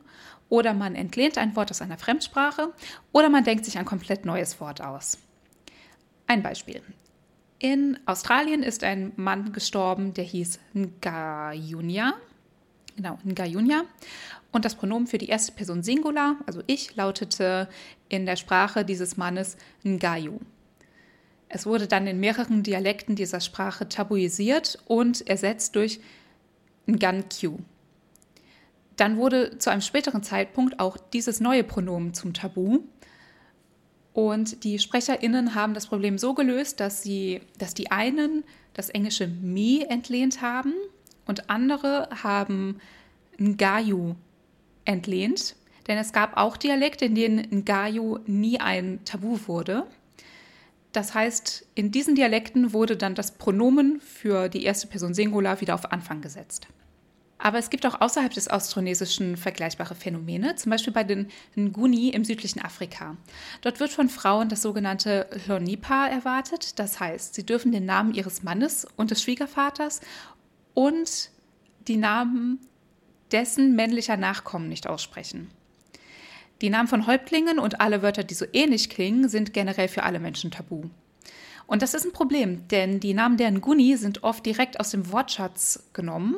oder 0.49 0.73
man 0.73 0.95
entlehnt 0.95 1.37
ein 1.37 1.55
Wort 1.55 1.71
aus 1.71 1.81
einer 1.81 1.97
Fremdsprache 1.97 2.73
oder 3.13 3.29
man 3.29 3.45
denkt 3.45 3.63
sich 3.63 3.77
ein 3.77 3.85
komplett 3.85 4.25
neues 4.25 4.59
Wort 4.59 4.81
aus. 4.81 5.17
Ein 6.27 6.43
Beispiel. 6.43 6.81
In 7.59 7.99
Australien 8.05 8.63
ist 8.63 8.85
ein 8.85 9.11
Mann 9.17 9.51
gestorben, 9.51 10.13
der 10.13 10.23
hieß 10.23 10.59
Ngayunya. 10.73 12.13
Genau, 12.95 13.19
Ngayunya. 13.25 13.83
Und 14.51 14.65
das 14.65 14.75
Pronomen 14.75 15.07
für 15.07 15.17
die 15.17 15.27
erste 15.27 15.51
Person 15.51 15.83
Singular, 15.83 16.37
also 16.45 16.63
ich, 16.67 16.95
lautete 16.95 17.67
in 18.07 18.25
der 18.25 18.37
Sprache 18.37 18.85
dieses 18.85 19.17
Mannes 19.17 19.57
Ngayu. 19.83 20.39
Es 21.49 21.65
wurde 21.65 21.87
dann 21.87 22.07
in 22.07 22.19
mehreren 22.19 22.63
Dialekten 22.63 23.15
dieser 23.15 23.41
Sprache 23.41 23.89
tabuisiert 23.89 24.79
und 24.85 25.27
ersetzt 25.27 25.75
durch 25.75 25.99
Ngankyu. 26.87 27.57
Dann 28.95 29.17
wurde 29.17 29.57
zu 29.57 29.69
einem 29.69 29.81
späteren 29.81 30.23
Zeitpunkt 30.23 30.79
auch 30.79 30.97
dieses 30.97 31.39
neue 31.39 31.63
Pronomen 31.63 32.13
zum 32.13 32.33
Tabu. 32.33 32.79
Und 34.13 34.63
die 34.63 34.79
SprecherInnen 34.79 35.55
haben 35.55 35.73
das 35.73 35.87
Problem 35.87 36.17
so 36.17 36.33
gelöst, 36.33 36.79
dass, 36.79 37.03
sie, 37.03 37.41
dass 37.57 37.73
die 37.73 37.91
einen 37.91 38.43
das 38.73 38.89
englische 38.89 39.27
me 39.27 39.85
entlehnt 39.89 40.41
haben 40.41 40.73
und 41.25 41.49
andere 41.49 42.09
haben 42.23 42.79
Ngayu 43.37 44.15
entlehnt. 44.85 45.55
Denn 45.87 45.97
es 45.97 46.13
gab 46.13 46.37
auch 46.37 46.57
Dialekte, 46.57 47.05
in 47.05 47.15
denen 47.15 47.63
Ngayu 47.65 48.19
nie 48.25 48.59
ein 48.59 48.99
Tabu 49.05 49.39
wurde. 49.47 49.87
Das 50.91 51.13
heißt, 51.13 51.67
in 51.75 51.91
diesen 51.91 52.15
Dialekten 52.15 52.73
wurde 52.73 52.97
dann 52.97 53.15
das 53.15 53.37
Pronomen 53.37 54.01
für 54.01 54.49
die 54.49 54.63
erste 54.63 54.87
Person 54.87 55.13
Singular 55.13 55.61
wieder 55.61 55.75
auf 55.75 55.91
Anfang 55.91 56.21
gesetzt. 56.21 56.67
Aber 57.41 57.57
es 57.57 57.69
gibt 57.69 57.85
auch 57.85 58.01
außerhalb 58.01 58.33
des 58.33 58.49
Austronesischen 58.49 59.37
vergleichbare 59.37 59.95
Phänomene, 59.95 60.55
zum 60.55 60.71
Beispiel 60.71 60.91
bei 60.91 61.05
den 61.05 61.29
Nguni 61.55 62.09
im 62.09 62.25
südlichen 62.25 62.61
Afrika. 62.61 63.15
Dort 63.61 63.79
wird 63.79 63.91
von 63.91 64.09
Frauen 64.09 64.49
das 64.49 64.61
sogenannte 64.61 65.25
Lonipa 65.47 66.07
erwartet, 66.07 66.77
das 66.79 66.99
heißt, 66.99 67.33
sie 67.33 67.45
dürfen 67.45 67.71
den 67.71 67.85
Namen 67.85 68.13
ihres 68.13 68.43
Mannes 68.43 68.85
und 68.97 69.09
des 69.09 69.23
Schwiegervaters 69.23 70.01
und 70.73 71.31
die 71.87 71.95
Namen 71.95 72.59
dessen 73.31 73.73
männlicher 73.73 74.17
Nachkommen 74.17 74.67
nicht 74.67 74.87
aussprechen. 74.87 75.49
Die 76.61 76.69
Namen 76.69 76.89
von 76.89 77.07
Häuptlingen 77.07 77.57
und 77.57 77.79
alle 77.79 78.01
Wörter, 78.01 78.25
die 78.25 78.33
so 78.33 78.45
ähnlich 78.51 78.89
klingen, 78.89 79.29
sind 79.29 79.53
generell 79.53 79.87
für 79.87 80.03
alle 80.03 80.19
Menschen 80.19 80.51
tabu. 80.51 80.89
Und 81.67 81.83
das 81.83 81.93
ist 81.93 82.03
ein 82.03 82.11
Problem, 82.11 82.67
denn 82.67 82.99
die 82.99 83.13
Namen 83.13 83.37
der 83.37 83.51
Nguni 83.51 83.95
sind 83.95 84.23
oft 84.23 84.45
direkt 84.45 84.79
aus 84.81 84.91
dem 84.91 85.09
Wortschatz 85.13 85.87
genommen 85.93 86.35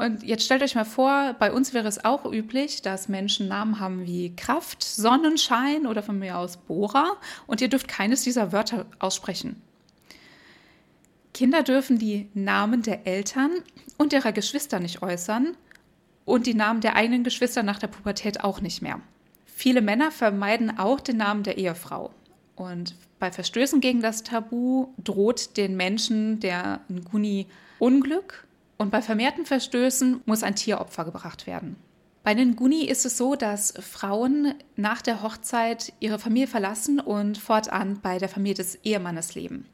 und 0.00 0.22
jetzt 0.22 0.44
stellt 0.44 0.62
euch 0.62 0.74
mal 0.74 0.84
vor, 0.84 1.34
bei 1.38 1.52
uns 1.52 1.74
wäre 1.74 1.86
es 1.86 2.04
auch 2.04 2.24
üblich, 2.24 2.80
dass 2.80 3.08
Menschen 3.08 3.48
Namen 3.48 3.80
haben 3.80 4.06
wie 4.06 4.34
Kraft, 4.34 4.82
Sonnenschein 4.82 5.86
oder 5.86 6.02
von 6.02 6.18
mir 6.18 6.38
aus 6.38 6.56
Bohrer 6.56 7.18
und 7.46 7.60
ihr 7.60 7.68
dürft 7.68 7.86
keines 7.86 8.22
dieser 8.22 8.50
Wörter 8.50 8.86
aussprechen. 8.98 9.60
Kinder 11.34 11.62
dürfen 11.62 11.98
die 11.98 12.28
Namen 12.32 12.80
der 12.80 13.06
Eltern 13.06 13.50
und 13.98 14.14
ihrer 14.14 14.32
Geschwister 14.32 14.80
nicht 14.80 15.02
äußern 15.02 15.54
und 16.24 16.46
die 16.46 16.54
Namen 16.54 16.80
der 16.80 16.96
eigenen 16.96 17.22
Geschwister 17.22 17.62
nach 17.62 17.78
der 17.78 17.88
Pubertät 17.88 18.42
auch 18.42 18.62
nicht 18.62 18.80
mehr. 18.80 19.00
Viele 19.44 19.82
Männer 19.82 20.10
vermeiden 20.10 20.78
auch 20.78 21.00
den 21.00 21.18
Namen 21.18 21.42
der 21.42 21.58
Ehefrau. 21.58 22.10
Und 22.56 22.94
bei 23.18 23.30
Verstößen 23.30 23.82
gegen 23.82 24.00
das 24.00 24.22
Tabu 24.22 24.88
droht 25.02 25.58
den 25.58 25.76
Menschen 25.76 26.40
der 26.40 26.80
Nguni 26.88 27.46
Unglück 27.78 28.46
und 28.80 28.90
bei 28.90 29.02
vermehrten 29.02 29.44
Verstößen 29.44 30.22
muss 30.24 30.42
ein 30.42 30.54
Tieropfer 30.54 31.04
gebracht 31.04 31.46
werden. 31.46 31.76
Bei 32.22 32.32
den 32.32 32.56
Guni 32.56 32.86
ist 32.86 33.04
es 33.04 33.18
so, 33.18 33.34
dass 33.34 33.74
Frauen 33.78 34.54
nach 34.74 35.02
der 35.02 35.22
Hochzeit 35.22 35.92
ihre 36.00 36.18
Familie 36.18 36.46
verlassen 36.46 36.98
und 36.98 37.36
fortan 37.36 38.00
bei 38.00 38.16
der 38.16 38.30
Familie 38.30 38.54
des 38.54 38.76
Ehemannes 38.76 39.34
leben. 39.34 39.66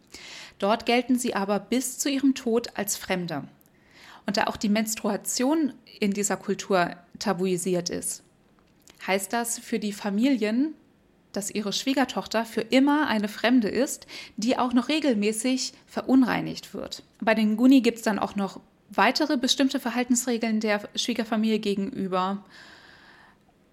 Dort 0.58 0.86
gelten 0.86 1.20
sie 1.20 1.36
aber 1.36 1.60
bis 1.60 2.00
zu 2.00 2.10
ihrem 2.10 2.34
Tod 2.34 2.76
als 2.76 2.96
Fremde. 2.96 3.44
Und 4.26 4.38
da 4.38 4.48
auch 4.48 4.56
die 4.56 4.68
Menstruation 4.68 5.72
in 6.00 6.10
dieser 6.10 6.36
Kultur 6.36 6.96
tabuisiert 7.20 7.90
ist, 7.90 8.24
heißt 9.06 9.32
das 9.32 9.60
für 9.60 9.78
die 9.78 9.92
Familien, 9.92 10.74
dass 11.30 11.52
ihre 11.52 11.72
Schwiegertochter 11.72 12.44
für 12.44 12.62
immer 12.62 13.06
eine 13.06 13.28
Fremde 13.28 13.68
ist, 13.68 14.08
die 14.36 14.58
auch 14.58 14.72
noch 14.72 14.88
regelmäßig 14.88 15.74
verunreinigt 15.86 16.74
wird. 16.74 17.04
Bei 17.20 17.36
den 17.36 17.56
Guni 17.56 17.82
gibt 17.82 17.98
es 17.98 18.02
dann 18.02 18.18
auch 18.18 18.34
noch 18.34 18.60
weitere 18.90 19.36
bestimmte 19.36 19.80
Verhaltensregeln 19.80 20.60
der 20.60 20.88
Schwiegerfamilie 20.94 21.58
gegenüber. 21.58 22.44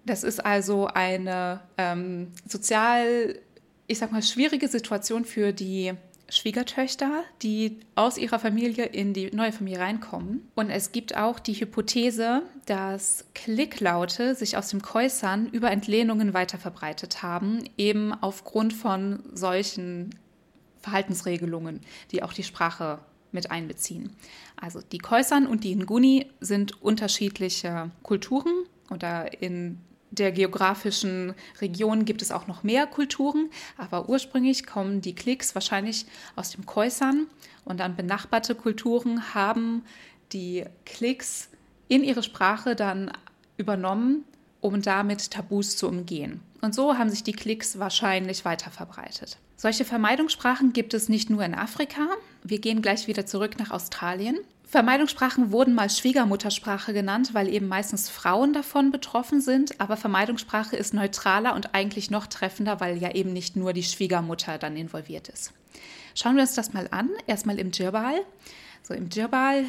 Das 0.06 0.22
ist 0.22 0.44
also 0.44 0.86
eine 0.86 1.60
ähm, 1.78 2.32
sozial, 2.46 3.38
ich 3.86 3.98
sag 3.98 4.12
mal, 4.12 4.22
schwierige 4.22 4.68
Situation 4.68 5.24
für 5.24 5.52
die 5.52 5.94
Schwiegertöchter, 6.28 7.22
die 7.42 7.80
aus 7.94 8.18
ihrer 8.18 8.38
Familie 8.38 8.86
in 8.86 9.12
die 9.12 9.30
neue 9.30 9.52
Familie 9.52 9.80
reinkommen. 9.80 10.48
Und 10.54 10.70
es 10.70 10.90
gibt 10.90 11.16
auch 11.16 11.38
die 11.38 11.54
Hypothese, 11.54 12.42
dass 12.66 13.26
Klicklaute 13.34 14.34
sich 14.34 14.56
aus 14.56 14.68
dem 14.68 14.82
Käusern 14.82 15.48
über 15.50 15.70
Entlehnungen 15.70 16.34
weiter 16.34 16.58
verbreitet 16.58 17.22
haben, 17.22 17.64
eben 17.76 18.12
aufgrund 18.12 18.72
von 18.72 19.22
solchen 19.32 20.10
Verhaltensregelungen, 20.80 21.80
die 22.10 22.22
auch 22.22 22.32
die 22.32 22.42
Sprache 22.42 22.98
mit 23.34 23.50
einbeziehen. 23.50 24.10
Also 24.56 24.80
die 24.80 24.98
Khoisan 24.98 25.46
und 25.46 25.64
die 25.64 25.76
Nguni 25.76 26.26
sind 26.40 26.80
unterschiedliche 26.82 27.90
Kulturen 28.02 28.64
oder 28.90 29.42
in 29.42 29.78
der 30.10 30.32
geografischen 30.32 31.34
Region 31.60 32.04
gibt 32.04 32.22
es 32.22 32.30
auch 32.30 32.46
noch 32.46 32.62
mehr 32.62 32.86
Kulturen, 32.86 33.50
aber 33.76 34.08
ursprünglich 34.08 34.64
kommen 34.64 35.00
die 35.00 35.14
Klicks 35.14 35.54
wahrscheinlich 35.54 36.06
aus 36.36 36.50
dem 36.50 36.66
Khoisan 36.66 37.26
und 37.64 37.80
dann 37.80 37.96
benachbarte 37.96 38.54
Kulturen 38.54 39.34
haben 39.34 39.82
die 40.32 40.64
Klicks 40.86 41.48
in 41.88 42.04
ihre 42.04 42.22
Sprache 42.22 42.76
dann 42.76 43.12
übernommen, 43.56 44.24
um 44.60 44.82
damit 44.82 45.30
Tabus 45.30 45.76
zu 45.76 45.88
umgehen. 45.88 46.40
Und 46.60 46.74
so 46.74 46.96
haben 46.96 47.10
sich 47.10 47.22
die 47.22 47.32
Klicks 47.32 47.78
wahrscheinlich 47.78 48.44
weiter 48.44 48.70
verbreitet. 48.70 49.38
Solche 49.56 49.84
Vermeidungssprachen 49.84 50.72
gibt 50.72 50.94
es 50.94 51.08
nicht 51.08 51.28
nur 51.30 51.44
in 51.44 51.54
Afrika. 51.54 52.08
Wir 52.46 52.60
gehen 52.60 52.82
gleich 52.82 53.06
wieder 53.06 53.24
zurück 53.24 53.58
nach 53.58 53.70
Australien. 53.70 54.38
Vermeidungssprachen 54.64 55.50
wurden 55.50 55.74
mal 55.74 55.88
Schwiegermuttersprache 55.88 56.92
genannt, 56.92 57.30
weil 57.32 57.48
eben 57.48 57.68
meistens 57.68 58.10
Frauen 58.10 58.52
davon 58.52 58.90
betroffen 58.90 59.40
sind. 59.40 59.80
Aber 59.80 59.96
Vermeidungssprache 59.96 60.76
ist 60.76 60.92
neutraler 60.92 61.54
und 61.54 61.74
eigentlich 61.74 62.10
noch 62.10 62.26
treffender, 62.26 62.80
weil 62.80 62.98
ja 62.98 63.12
eben 63.12 63.32
nicht 63.32 63.56
nur 63.56 63.72
die 63.72 63.82
Schwiegermutter 63.82 64.58
dann 64.58 64.76
involviert 64.76 65.30
ist. 65.30 65.54
Schauen 66.14 66.36
wir 66.36 66.42
uns 66.42 66.54
das 66.54 66.74
mal 66.74 66.86
an. 66.90 67.08
Erstmal 67.26 67.58
im 67.58 67.70
Djirbal. 67.70 68.20
So 68.82 68.92
im 68.92 69.08
Djirbal 69.08 69.64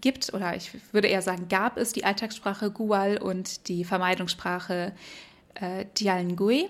gibt, 0.00 0.32
oder 0.32 0.54
ich 0.54 0.70
würde 0.92 1.08
eher 1.08 1.22
sagen, 1.22 1.48
gab 1.48 1.76
es 1.76 1.92
die 1.92 2.04
Alltagssprache 2.04 2.70
Gual 2.70 3.16
und 3.16 3.66
die 3.66 3.84
Vermeidungssprache 3.84 4.92
äh, 5.54 5.86
Dialngui. 5.98 6.68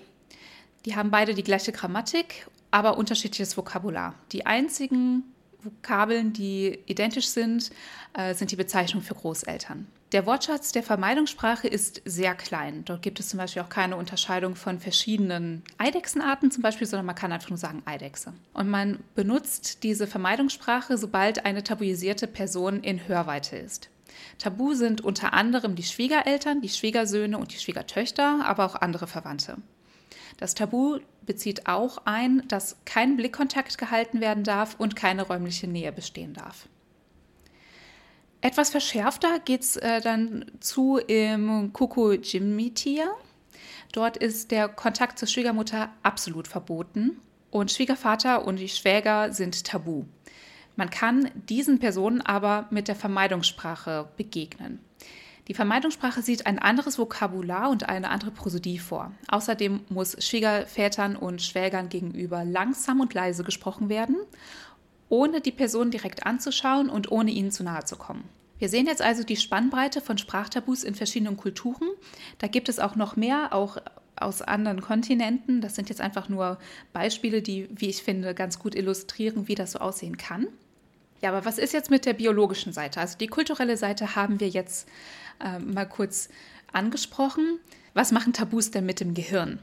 Die 0.87 0.97
haben 0.97 1.11
beide 1.11 1.35
die 1.35 1.45
gleiche 1.45 1.73
Grammatik 1.73 2.47
aber 2.73 2.97
unterschiedliches 2.97 3.57
Vokabular. 3.57 4.15
Die 4.33 4.47
einzigen 4.47 5.32
Vokabeln, 5.65 6.33
die 6.33 6.79
identisch 6.87 7.29
sind, 7.29 7.71
äh, 8.15 8.35
sind 8.35 8.51
die 8.51 8.57
Bezeichnungen 8.57 9.05
für 9.05 9.15
Großeltern. 9.15 9.87
Der 10.13 10.27
Wortschatz 10.27 10.73
der 10.73 10.83
Vermeidungssprache 10.83 11.69
ist 11.69 12.03
sehr 12.05 12.35
klein. 12.35 12.85
Dort 12.85 13.01
gibt 13.01 13.19
es 13.19 13.31
zum 13.31 13.39
Beispiel 13.39 13.63
auch 13.63 13.71
keine 13.71 13.97
Unterscheidung 13.97 14.57
von 14.57 14.79
verschiedenen 14.79 15.63
Eidechsenarten 15.79 16.51
zum 16.51 16.63
Beispiel, 16.63 16.87
sondern 16.87 17.07
man 17.07 17.15
kann 17.15 17.33
einfach 17.33 17.49
nur 17.49 17.57
sagen 17.57 17.83
Eidechse. 17.87 18.35
Und 18.53 18.69
man 18.69 18.99
benutzt 19.15 19.83
diese 19.83 20.07
Vermeidungssprache, 20.07 20.99
sobald 20.99 21.47
eine 21.47 21.65
tabuisierte 21.65 22.27
Person 22.27 22.83
in 22.83 23.09
Hörweite 23.09 23.57
ist. 23.57 23.89
Tabu 24.39 24.75
sind 24.75 25.01
unter 25.01 25.33
anderem 25.33 25.77
die 25.77 25.83
Schwiegereltern, 25.83 26.61
die 26.61 26.69
Schwiegersöhne 26.69 27.39
und 27.39 27.55
die 27.55 27.59
Schwiegertöchter, 27.59 28.45
aber 28.45 28.67
auch 28.67 28.75
andere 28.75 29.07
Verwandte. 29.07 29.57
Das 30.37 30.55
Tabu 30.55 30.99
bezieht 31.27 31.67
auch 31.67 31.99
ein, 32.05 32.43
dass 32.49 32.77
kein 32.85 33.17
Blickkontakt 33.17 33.79
gehalten 33.79 34.21
werden 34.21 34.45
darf 34.45 34.77
und 34.79 34.97
keine 34.97 35.23
räumliche 35.23 35.67
Nähe 35.67 35.93
bestehen 35.93 36.35
darf. 36.35 36.69
Etwas 38.41 38.71
verschärfter 38.71 39.39
geht 39.39 39.63
es 39.63 39.77
äh, 39.77 40.01
dann 40.01 40.47
zu 40.59 40.99
im 40.99 41.73
Kuku-Jimmy-Tier. 41.73 43.09
Dort 43.93 44.17
ist 44.17 44.51
der 44.51 44.69
Kontakt 44.69 45.19
zur 45.19 45.29
Schwiegermutter 45.29 45.91
absolut 46.03 46.49
verboten 46.49 47.21
und 47.51 47.71
Schwiegervater 47.71 48.45
und 48.45 48.57
die 48.57 48.69
Schwäger 48.69 49.33
sind 49.33 49.65
tabu. 49.65 50.07
Man 50.75 50.91
kann 50.91 51.31
diesen 51.49 51.79
Personen 51.79 52.21
aber 52.21 52.67
mit 52.71 52.89
der 52.89 52.97
Vermeidungssprache 52.97 54.09
begegnen. 54.17 54.81
Die 55.49 55.55
Vermeidungssprache 55.55 56.23
sieht 56.23 56.47
ein 56.47 56.59
anderes 56.61 56.99
Vokabular 56.99 57.71
und 57.71 57.89
eine 57.89 58.11
andere 58.11 58.31
Prosodie 58.31 58.79
vor. 58.79 59.13
Außerdem 59.29 59.81
muss 59.89 60.17
Schwiegervätern 60.25 61.17
und 61.17 61.43
Schwägern 61.43 61.89
gegenüber 61.89 62.45
langsam 62.45 63.01
und 63.01 63.13
leise 63.13 63.43
gesprochen 63.43 63.89
werden, 63.89 64.17
ohne 65.09 65.41
die 65.41 65.51
Person 65.51 65.91
direkt 65.91 66.27
anzuschauen 66.27 66.89
und 66.89 67.11
ohne 67.11 67.33
ihnen 67.33 67.51
zu 67.51 67.65
nahe 67.65 67.85
zu 67.85 67.97
kommen. 67.97 68.25
Wir 68.59 68.69
sehen 68.69 68.87
jetzt 68.87 69.03
also 69.03 69.25
die 69.25 69.37
Spannbreite 69.37 70.01
von 70.01 70.19
Sprachtabus 70.19 70.85
in 70.85 70.95
verschiedenen 70.95 71.37
Kulturen. 71.37 71.89
Da 72.39 72.47
gibt 72.47 72.69
es 72.69 72.79
auch 72.79 72.95
noch 72.95 73.17
mehr, 73.17 73.53
auch 73.53 73.79
aus 74.15 74.41
anderen 74.41 74.81
Kontinenten. 74.81 75.61
Das 75.61 75.75
sind 75.75 75.89
jetzt 75.89 76.01
einfach 76.01 76.29
nur 76.29 76.59
Beispiele, 76.93 77.43
die, 77.43 77.69
wie 77.73 77.89
ich 77.89 78.05
finde, 78.05 78.35
ganz 78.35 78.61
gut 78.61 78.77
illustrieren, 78.77 79.49
wie 79.49 79.57
das 79.57 79.73
so 79.73 79.81
aussehen 79.81 80.17
kann. 80.17 80.47
Ja, 81.23 81.31
aber 81.31 81.45
was 81.45 81.59
ist 81.59 81.73
jetzt 81.73 81.91
mit 81.91 82.07
der 82.07 82.15
biologischen 82.15 82.73
Seite? 82.73 83.01
Also 83.01 83.19
die 83.19 83.27
kulturelle 83.29 83.77
Seite 83.77 84.17
haben 84.17 84.41
wir 84.41 84.49
jetzt 84.49 84.89
äh, 85.41 85.59
mal 85.59 85.87
kurz 85.87 86.29
angesprochen. 86.73 87.59
Was 87.95 88.13
machen 88.13 88.33
Tabus 88.33 88.71
denn 88.71 88.87
mit 88.87 89.01
dem 89.01 89.15
Gehirn? 89.15 89.59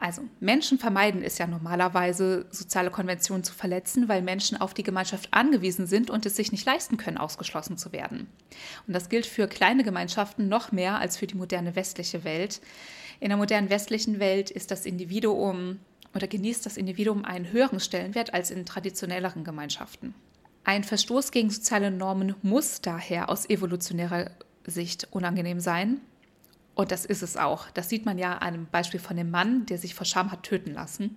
Also 0.00 0.22
Menschen 0.40 0.78
vermeiden 0.78 1.22
es 1.22 1.36
ja 1.36 1.46
normalerweise, 1.46 2.46
soziale 2.50 2.90
Konventionen 2.90 3.44
zu 3.44 3.52
verletzen, 3.52 4.08
weil 4.08 4.22
Menschen 4.22 4.58
auf 4.58 4.72
die 4.72 4.82
Gemeinschaft 4.82 5.28
angewiesen 5.32 5.86
sind 5.86 6.08
und 6.08 6.24
es 6.24 6.36
sich 6.36 6.52
nicht 6.52 6.64
leisten 6.64 6.96
können, 6.96 7.18
ausgeschlossen 7.18 7.76
zu 7.76 7.92
werden. 7.92 8.26
Und 8.86 8.94
das 8.94 9.10
gilt 9.10 9.26
für 9.26 9.46
kleine 9.46 9.84
Gemeinschaften 9.84 10.48
noch 10.48 10.72
mehr 10.72 10.98
als 10.98 11.18
für 11.18 11.26
die 11.26 11.36
moderne 11.36 11.76
westliche 11.76 12.24
Welt. 12.24 12.62
In 13.20 13.28
der 13.28 13.36
modernen 13.36 13.68
westlichen 13.68 14.18
Welt 14.20 14.50
ist 14.50 14.70
das 14.70 14.86
Individuum 14.86 15.80
oder 16.14 16.26
genießt 16.26 16.64
das 16.64 16.78
Individuum 16.78 17.26
einen 17.26 17.52
höheren 17.52 17.78
Stellenwert 17.78 18.32
als 18.32 18.50
in 18.50 18.64
traditionelleren 18.64 19.44
Gemeinschaften. 19.44 20.14
Ein 20.64 20.82
Verstoß 20.82 21.30
gegen 21.30 21.50
soziale 21.50 21.90
Normen 21.90 22.34
muss 22.42 22.80
daher 22.80 23.28
aus 23.28 23.48
evolutionärer 23.50 24.30
Sicht 24.66 25.08
unangenehm 25.10 25.60
sein. 25.60 26.00
Und 26.74 26.92
das 26.92 27.04
ist 27.04 27.22
es 27.22 27.36
auch. 27.36 27.70
Das 27.70 27.88
sieht 27.88 28.06
man 28.06 28.18
ja 28.18 28.34
an 28.34 28.54
einem 28.54 28.66
Beispiel 28.66 29.00
von 29.00 29.16
dem 29.16 29.30
Mann, 29.30 29.66
der 29.66 29.78
sich 29.78 29.94
vor 29.94 30.06
Scham 30.06 30.30
hat 30.30 30.44
töten 30.44 30.72
lassen. 30.72 31.16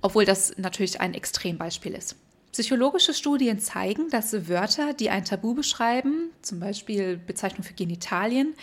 Obwohl 0.00 0.24
das 0.24 0.56
natürlich 0.56 1.00
ein 1.00 1.14
Extrembeispiel 1.14 1.94
ist. 1.94 2.16
Psychologische 2.52 3.12
Studien 3.12 3.60
zeigen, 3.60 4.08
dass 4.08 4.48
Wörter, 4.48 4.94
die 4.94 5.10
ein 5.10 5.24
Tabu 5.24 5.54
beschreiben, 5.54 6.30
zum 6.42 6.58
Beispiel 6.60 7.18
Bezeichnung 7.18 7.62
für 7.62 7.74
Genitalien, 7.74 8.54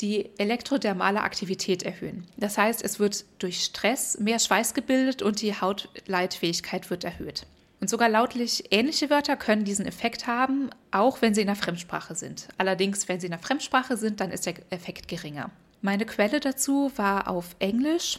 die 0.00 0.30
elektrodermale 0.38 1.22
Aktivität 1.22 1.82
erhöhen. 1.82 2.26
Das 2.36 2.58
heißt, 2.58 2.82
es 2.82 2.98
wird 2.98 3.24
durch 3.38 3.64
Stress 3.64 4.18
mehr 4.18 4.38
Schweiß 4.38 4.74
gebildet 4.74 5.22
und 5.22 5.40
die 5.40 5.54
Hautleitfähigkeit 5.54 6.90
wird 6.90 7.04
erhöht. 7.04 7.46
Und 7.80 7.88
sogar 7.88 8.08
lautlich 8.08 8.64
ähnliche 8.72 9.08
Wörter 9.08 9.36
können 9.36 9.64
diesen 9.64 9.86
Effekt 9.86 10.26
haben, 10.26 10.70
auch 10.90 11.22
wenn 11.22 11.34
sie 11.34 11.42
in 11.42 11.46
der 11.46 11.56
Fremdsprache 11.56 12.14
sind. 12.14 12.48
Allerdings, 12.58 13.08
wenn 13.08 13.20
sie 13.20 13.26
in 13.26 13.32
der 13.32 13.38
Fremdsprache 13.38 13.96
sind, 13.96 14.20
dann 14.20 14.32
ist 14.32 14.46
der 14.46 14.54
Effekt 14.70 15.06
geringer. 15.06 15.50
Meine 15.80 16.06
Quelle 16.06 16.40
dazu 16.40 16.90
war 16.96 17.28
auf 17.28 17.54
Englisch 17.60 18.18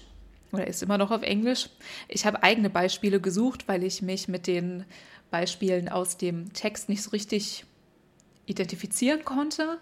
oder 0.54 0.66
ist 0.66 0.82
immer 0.82 0.98
noch 0.98 1.12
auf 1.12 1.24
Englisch. 1.24 1.70
Ich 2.08 2.26
habe 2.26 2.42
eigene 2.42 2.70
Beispiele 2.70 3.20
gesucht, 3.20 3.68
weil 3.68 3.84
ich 3.84 4.02
mich 4.02 4.30
mit 4.30 4.48
den 4.48 4.86
Beispielen 5.30 5.90
aus 5.90 6.18
dem 6.18 6.54
Text 6.54 6.88
nicht 6.88 7.04
so 7.04 7.12
richtig 7.12 7.66
identifizieren 8.46 9.26
konnte. 9.26 9.78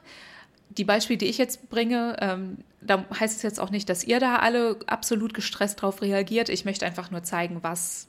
Die 0.70 0.84
Beispiele, 0.84 1.20
die 1.20 1.28
ich 1.28 1.38
jetzt 1.38 1.70
bringe, 1.70 2.18
ähm, 2.20 2.58
da 2.82 3.06
heißt 3.18 3.38
es 3.38 3.44
jetzt 3.44 3.60
auch 3.60 3.70
nicht, 3.70 3.88
dass 3.90 4.04
ihr 4.04 4.20
da 4.20 4.38
alle 4.38 4.78
absolut 4.88 5.34
gestresst 5.34 5.82
drauf 5.82 6.02
reagiert. 6.02 6.50
Ich 6.50 6.66
möchte 6.66 6.86
einfach 6.86 7.12
nur 7.12 7.24
zeigen, 7.24 7.60
was 7.62 8.08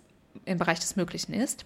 im 0.49 0.59
Bereich 0.59 0.81
des 0.81 0.97
Möglichen 0.97 1.33
ist. 1.33 1.65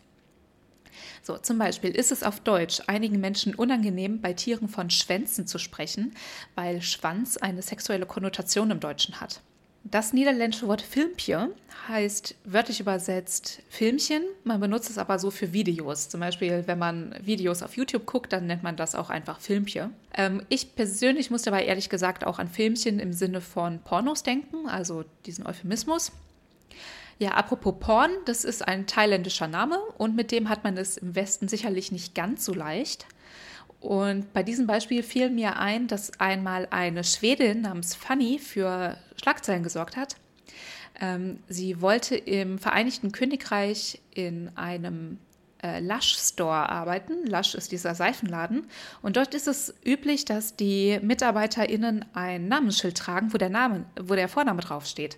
So, 1.22 1.38
zum 1.38 1.58
Beispiel 1.58 1.90
ist 1.90 2.12
es 2.12 2.22
auf 2.22 2.40
Deutsch 2.40 2.82
einigen 2.86 3.20
Menschen 3.20 3.54
unangenehm, 3.54 4.20
bei 4.20 4.32
Tieren 4.32 4.68
von 4.68 4.90
Schwänzen 4.90 5.46
zu 5.46 5.58
sprechen, 5.58 6.14
weil 6.54 6.82
Schwanz 6.82 7.36
eine 7.36 7.62
sexuelle 7.62 8.06
Konnotation 8.06 8.70
im 8.70 8.80
Deutschen 8.80 9.20
hat. 9.20 9.40
Das 9.84 10.12
niederländische 10.12 10.68
Wort 10.68 10.80
Filmpje 10.80 11.50
heißt 11.88 12.36
wörtlich 12.44 12.78
übersetzt 12.78 13.62
Filmchen. 13.68 14.22
Man 14.44 14.60
benutzt 14.60 14.88
es 14.88 14.98
aber 14.98 15.18
so 15.18 15.32
für 15.32 15.52
Videos. 15.52 16.08
Zum 16.08 16.20
Beispiel, 16.20 16.64
wenn 16.66 16.78
man 16.78 17.14
Videos 17.20 17.62
auf 17.62 17.76
YouTube 17.76 18.06
guckt, 18.06 18.32
dann 18.32 18.46
nennt 18.46 18.62
man 18.62 18.76
das 18.76 18.94
auch 18.94 19.10
einfach 19.10 19.40
Filmpje. 19.40 19.90
Ähm, 20.14 20.42
ich 20.48 20.76
persönlich 20.76 21.30
musste 21.32 21.50
aber 21.50 21.62
ehrlich 21.62 21.88
gesagt 21.88 22.24
auch 22.24 22.38
an 22.38 22.48
Filmchen 22.48 23.00
im 23.00 23.12
Sinne 23.12 23.40
von 23.40 23.80
Pornos 23.80 24.22
denken, 24.22 24.68
also 24.68 25.04
diesen 25.26 25.46
Euphemismus. 25.46 26.12
Ja, 27.22 27.34
apropos 27.34 27.74
Porn, 27.78 28.10
das 28.24 28.42
ist 28.42 28.66
ein 28.66 28.88
thailändischer 28.88 29.46
Name 29.46 29.78
und 29.96 30.16
mit 30.16 30.32
dem 30.32 30.48
hat 30.48 30.64
man 30.64 30.76
es 30.76 30.96
im 30.96 31.14
Westen 31.14 31.46
sicherlich 31.46 31.92
nicht 31.92 32.16
ganz 32.16 32.44
so 32.44 32.52
leicht. 32.52 33.06
Und 33.78 34.32
bei 34.32 34.42
diesem 34.42 34.66
Beispiel 34.66 35.04
fiel 35.04 35.30
mir 35.30 35.56
ein, 35.56 35.86
dass 35.86 36.18
einmal 36.18 36.66
eine 36.72 37.04
Schwedin 37.04 37.60
namens 37.60 37.94
Fanny 37.94 38.40
für 38.40 38.96
Schlagzeilen 39.22 39.62
gesorgt 39.62 39.96
hat. 39.96 40.16
Ähm, 41.00 41.38
sie 41.46 41.80
wollte 41.80 42.16
im 42.16 42.58
Vereinigten 42.58 43.12
Königreich 43.12 44.00
in 44.12 44.50
einem 44.56 45.18
äh, 45.62 45.80
Lush 45.80 46.16
Store 46.16 46.68
arbeiten. 46.68 47.26
Lush 47.26 47.54
ist 47.54 47.72
dieser 47.72 47.94
Seifenladen. 47.94 48.66
Und 49.00 49.16
dort 49.16 49.34
ist 49.34 49.48
es 49.48 49.74
üblich, 49.84 50.24
dass 50.24 50.56
die 50.56 50.98
MitarbeiterInnen 51.02 52.04
ein 52.14 52.48
Namensschild 52.48 52.96
tragen, 52.96 53.32
wo 53.32 53.38
der 53.38 53.50
Name, 53.50 53.84
wo 54.00 54.14
der 54.14 54.28
Vorname 54.28 54.62
draufsteht. 54.62 55.16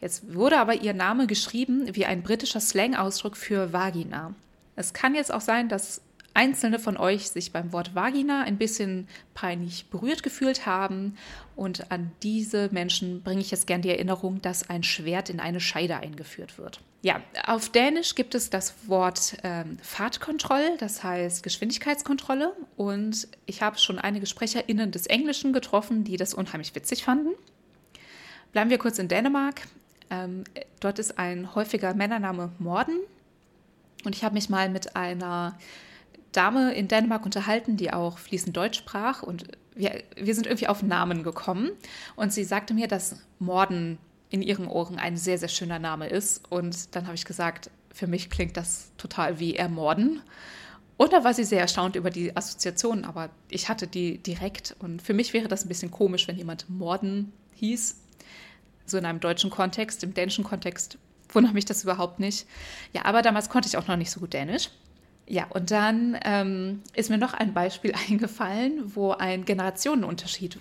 Jetzt 0.00 0.34
wurde 0.34 0.58
aber 0.58 0.74
ihr 0.74 0.94
Name 0.94 1.26
geschrieben 1.26 1.88
wie 1.94 2.06
ein 2.06 2.22
britischer 2.22 2.60
Slang-Ausdruck 2.60 3.36
für 3.36 3.72
Vagina. 3.72 4.34
Es 4.76 4.92
kann 4.92 5.14
jetzt 5.14 5.32
auch 5.32 5.40
sein, 5.40 5.68
dass 5.68 6.00
Einzelne 6.34 6.80
von 6.80 6.96
euch 6.96 7.30
sich 7.30 7.52
beim 7.52 7.72
Wort 7.72 7.94
Vagina 7.94 8.42
ein 8.42 8.58
bisschen 8.58 9.08
peinlich 9.34 9.86
berührt 9.86 10.22
gefühlt 10.22 10.66
haben. 10.66 11.16
Und 11.54 11.92
an 11.92 12.10
diese 12.22 12.68
Menschen 12.72 13.22
bringe 13.22 13.40
ich 13.40 13.52
jetzt 13.52 13.68
gern 13.68 13.82
die 13.82 13.90
Erinnerung, 13.90 14.42
dass 14.42 14.68
ein 14.68 14.82
Schwert 14.82 15.30
in 15.30 15.38
eine 15.38 15.60
Scheide 15.60 15.96
eingeführt 15.96 16.58
wird. 16.58 16.80
Ja, 17.02 17.20
auf 17.46 17.68
Dänisch 17.68 18.14
gibt 18.14 18.34
es 18.34 18.50
das 18.50 18.74
Wort 18.88 19.36
ähm, 19.44 19.78
Fahrtkontroll, 19.82 20.76
das 20.78 21.04
heißt 21.04 21.42
Geschwindigkeitskontrolle. 21.42 22.52
Und 22.76 23.28
ich 23.46 23.62
habe 23.62 23.78
schon 23.78 23.98
einige 23.98 24.26
SprecherInnen 24.26 24.90
des 24.90 25.06
Englischen 25.06 25.52
getroffen, 25.52 26.02
die 26.02 26.16
das 26.16 26.34
unheimlich 26.34 26.74
witzig 26.74 27.04
fanden. 27.04 27.30
Bleiben 28.52 28.70
wir 28.70 28.78
kurz 28.78 28.98
in 28.98 29.08
Dänemark. 29.08 29.62
Ähm, 30.10 30.44
dort 30.80 30.98
ist 30.98 31.18
ein 31.18 31.54
häufiger 31.54 31.94
Männername 31.94 32.52
Morden. 32.58 32.98
Und 34.04 34.14
ich 34.14 34.24
habe 34.24 34.34
mich 34.34 34.48
mal 34.48 34.68
mit 34.68 34.96
einer 34.96 35.56
Dame 36.36 36.74
in 36.74 36.88
Dänemark 36.88 37.24
unterhalten, 37.24 37.76
die 37.76 37.92
auch 37.92 38.18
fließend 38.18 38.56
Deutsch 38.56 38.78
sprach. 38.78 39.22
Und 39.22 39.44
wir, 39.74 40.02
wir 40.16 40.34
sind 40.34 40.46
irgendwie 40.46 40.68
auf 40.68 40.82
Namen 40.82 41.22
gekommen. 41.22 41.70
Und 42.16 42.32
sie 42.32 42.44
sagte 42.44 42.74
mir, 42.74 42.88
dass 42.88 43.22
Morden 43.38 43.98
in 44.30 44.42
ihren 44.42 44.66
Ohren 44.66 44.98
ein 44.98 45.16
sehr, 45.16 45.38
sehr 45.38 45.48
schöner 45.48 45.78
Name 45.78 46.08
ist. 46.08 46.50
Und 46.50 46.94
dann 46.94 47.06
habe 47.06 47.14
ich 47.14 47.24
gesagt, 47.24 47.70
für 47.92 48.06
mich 48.06 48.30
klingt 48.30 48.56
das 48.56 48.90
total 48.98 49.38
wie 49.38 49.56
Ermorden. 49.56 50.20
Und 50.96 51.12
da 51.12 51.24
war 51.24 51.34
sie 51.34 51.44
sehr 51.44 51.60
erstaunt 51.60 51.96
über 51.96 52.10
die 52.10 52.36
Assoziation, 52.36 53.04
aber 53.04 53.30
ich 53.48 53.68
hatte 53.68 53.86
die 53.86 54.18
direkt. 54.18 54.76
Und 54.78 55.02
für 55.02 55.14
mich 55.14 55.32
wäre 55.32 55.48
das 55.48 55.64
ein 55.64 55.68
bisschen 55.68 55.90
komisch, 55.90 56.28
wenn 56.28 56.36
jemand 56.36 56.68
Morden 56.70 57.32
hieß 57.54 57.96
so 58.86 58.98
in 58.98 59.04
einem 59.04 59.20
deutschen 59.20 59.50
Kontext, 59.50 60.02
im 60.02 60.14
dänischen 60.14 60.44
Kontext 60.44 60.98
wundert 61.30 61.54
mich 61.54 61.64
das 61.64 61.82
überhaupt 61.82 62.20
nicht. 62.20 62.46
Ja, 62.92 63.04
aber 63.06 63.22
damals 63.22 63.48
konnte 63.48 63.68
ich 63.68 63.76
auch 63.76 63.88
noch 63.88 63.96
nicht 63.96 64.10
so 64.10 64.20
gut 64.20 64.32
Dänisch. 64.32 64.70
Ja, 65.26 65.46
und 65.50 65.70
dann 65.70 66.18
ähm, 66.24 66.82
ist 66.94 67.10
mir 67.10 67.18
noch 67.18 67.34
ein 67.34 67.54
Beispiel 67.54 67.94
eingefallen, 68.08 68.94
wo 68.94 69.12
ein 69.12 69.44
Generationenunterschied 69.44 70.58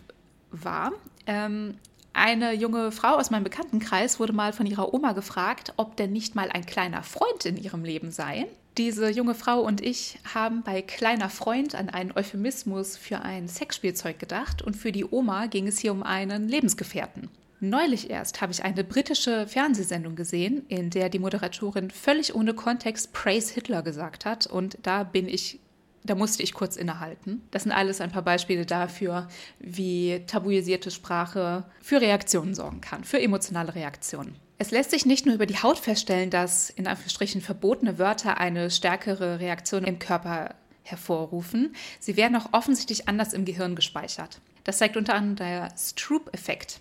war. 0.52 0.92
Ähm, 1.26 1.76
eine 2.14 2.54
junge 2.54 2.92
Frau 2.92 3.16
aus 3.16 3.32
meinem 3.32 3.44
Bekanntenkreis 3.44 4.20
wurde 4.20 4.34
mal 4.34 4.54
von 4.54 4.68
ihrer 4.68 4.94
Oma 4.94 5.14
gefragt, 5.14 5.74
ob 5.78 5.98
denn 5.98 6.14
nicht 6.14 6.36
mal 6.36 6.50
ein 6.52 6.66
kleiner 6.66 7.02
Freund 7.02 7.46
in 7.46 7.58
ihrem 7.58 7.84
Leben 7.84 8.12
sei. 8.12 8.46
Diese 8.78 9.10
junge 9.10 9.36
Frau 9.36 9.62
und 9.62 9.82
ich 9.82 10.20
haben 10.34 10.64
bei 10.64 10.82
kleiner 10.82 11.30
Freund 11.30 11.76
an 11.76 11.90
einen 11.90 12.12
Euphemismus 12.12 12.98
für 12.98 13.22
ein 13.22 13.48
Sexspielzeug 13.48 14.20
gedacht 14.20 14.62
und 14.62 14.76
für 14.76 14.92
die 14.92 15.06
Oma 15.06 15.48
ging 15.48 15.68
es 15.68 15.80
hier 15.80 15.92
um 15.92 16.04
einen 16.04 16.48
Lebensgefährten. 16.48 17.30
Neulich 17.66 18.10
erst 18.10 18.42
habe 18.42 18.52
ich 18.52 18.66
eine 18.66 18.84
britische 18.84 19.48
Fernsehsendung 19.48 20.18
gesehen, 20.18 20.66
in 20.68 20.90
der 20.90 21.08
die 21.08 21.18
Moderatorin 21.18 21.92
völlig 21.92 22.36
ohne 22.36 22.54
Kontext 22.54 23.14
Praise 23.14 23.54
Hitler 23.54 23.84
gesagt 23.84 24.26
hat 24.26 24.46
und 24.48 24.78
da 24.84 25.04
bin 25.04 25.30
ich 25.30 25.62
da 26.04 26.16
musste 26.16 26.44
ich 26.44 26.54
kurz 26.54 26.76
innehalten. 26.76 27.42
Das 27.52 27.64
sind 27.64 27.72
alles 27.72 28.02
ein 28.02 28.12
paar 28.12 28.22
Beispiele 28.22 28.66
dafür, 28.66 29.30
wie 29.60 30.22
tabuisierte 30.28 30.92
Sprache 30.92 31.64
für 31.82 32.02
Reaktionen 32.02 32.54
sorgen 32.54 32.82
kann, 32.82 33.06
für 33.06 33.22
emotionale 33.22 33.74
Reaktionen. 33.74 34.36
Es 34.58 34.72
lässt 34.72 34.92
sich 34.92 35.06
nicht 35.06 35.26
nur 35.26 35.36
über 35.36 35.46
die 35.46 35.64
Haut 35.64 35.80
feststellen, 35.80 36.32
dass 36.32 36.70
in 36.70 36.86
Anführungsstrichen 36.86 37.40
verbotene 37.40 37.98
Wörter 37.98 38.40
eine 38.40 38.72
stärkere 38.72 39.40
Reaktion 39.40 39.86
im 39.86 40.00
Körper 40.00 40.56
hervorrufen. 40.82 41.74
Sie 42.02 42.18
werden 42.18 42.36
auch 42.36 42.50
offensichtlich 42.52 43.08
anders 43.08 43.32
im 43.32 43.46
Gehirn 43.46 43.74
gespeichert. 43.74 44.42
Das 44.64 44.78
zeigt 44.78 44.98
unter 44.98 45.16
anderem 45.16 45.36
der 45.36 45.74
Stroop-Effekt. 45.78 46.80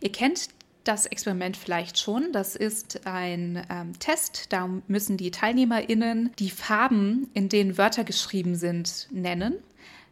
Ihr 0.00 0.12
kennt 0.12 0.48
das 0.84 1.06
Experiment 1.06 1.56
vielleicht 1.56 1.98
schon. 1.98 2.32
Das 2.32 2.56
ist 2.56 3.06
ein 3.06 3.64
ähm, 3.70 3.98
Test. 3.98 4.52
Da 4.52 4.68
müssen 4.88 5.16
die 5.16 5.30
TeilnehmerInnen 5.30 6.32
die 6.38 6.50
Farben, 6.50 7.30
in 7.34 7.48
denen 7.48 7.78
Wörter 7.78 8.04
geschrieben 8.04 8.56
sind, 8.56 9.08
nennen. 9.10 9.54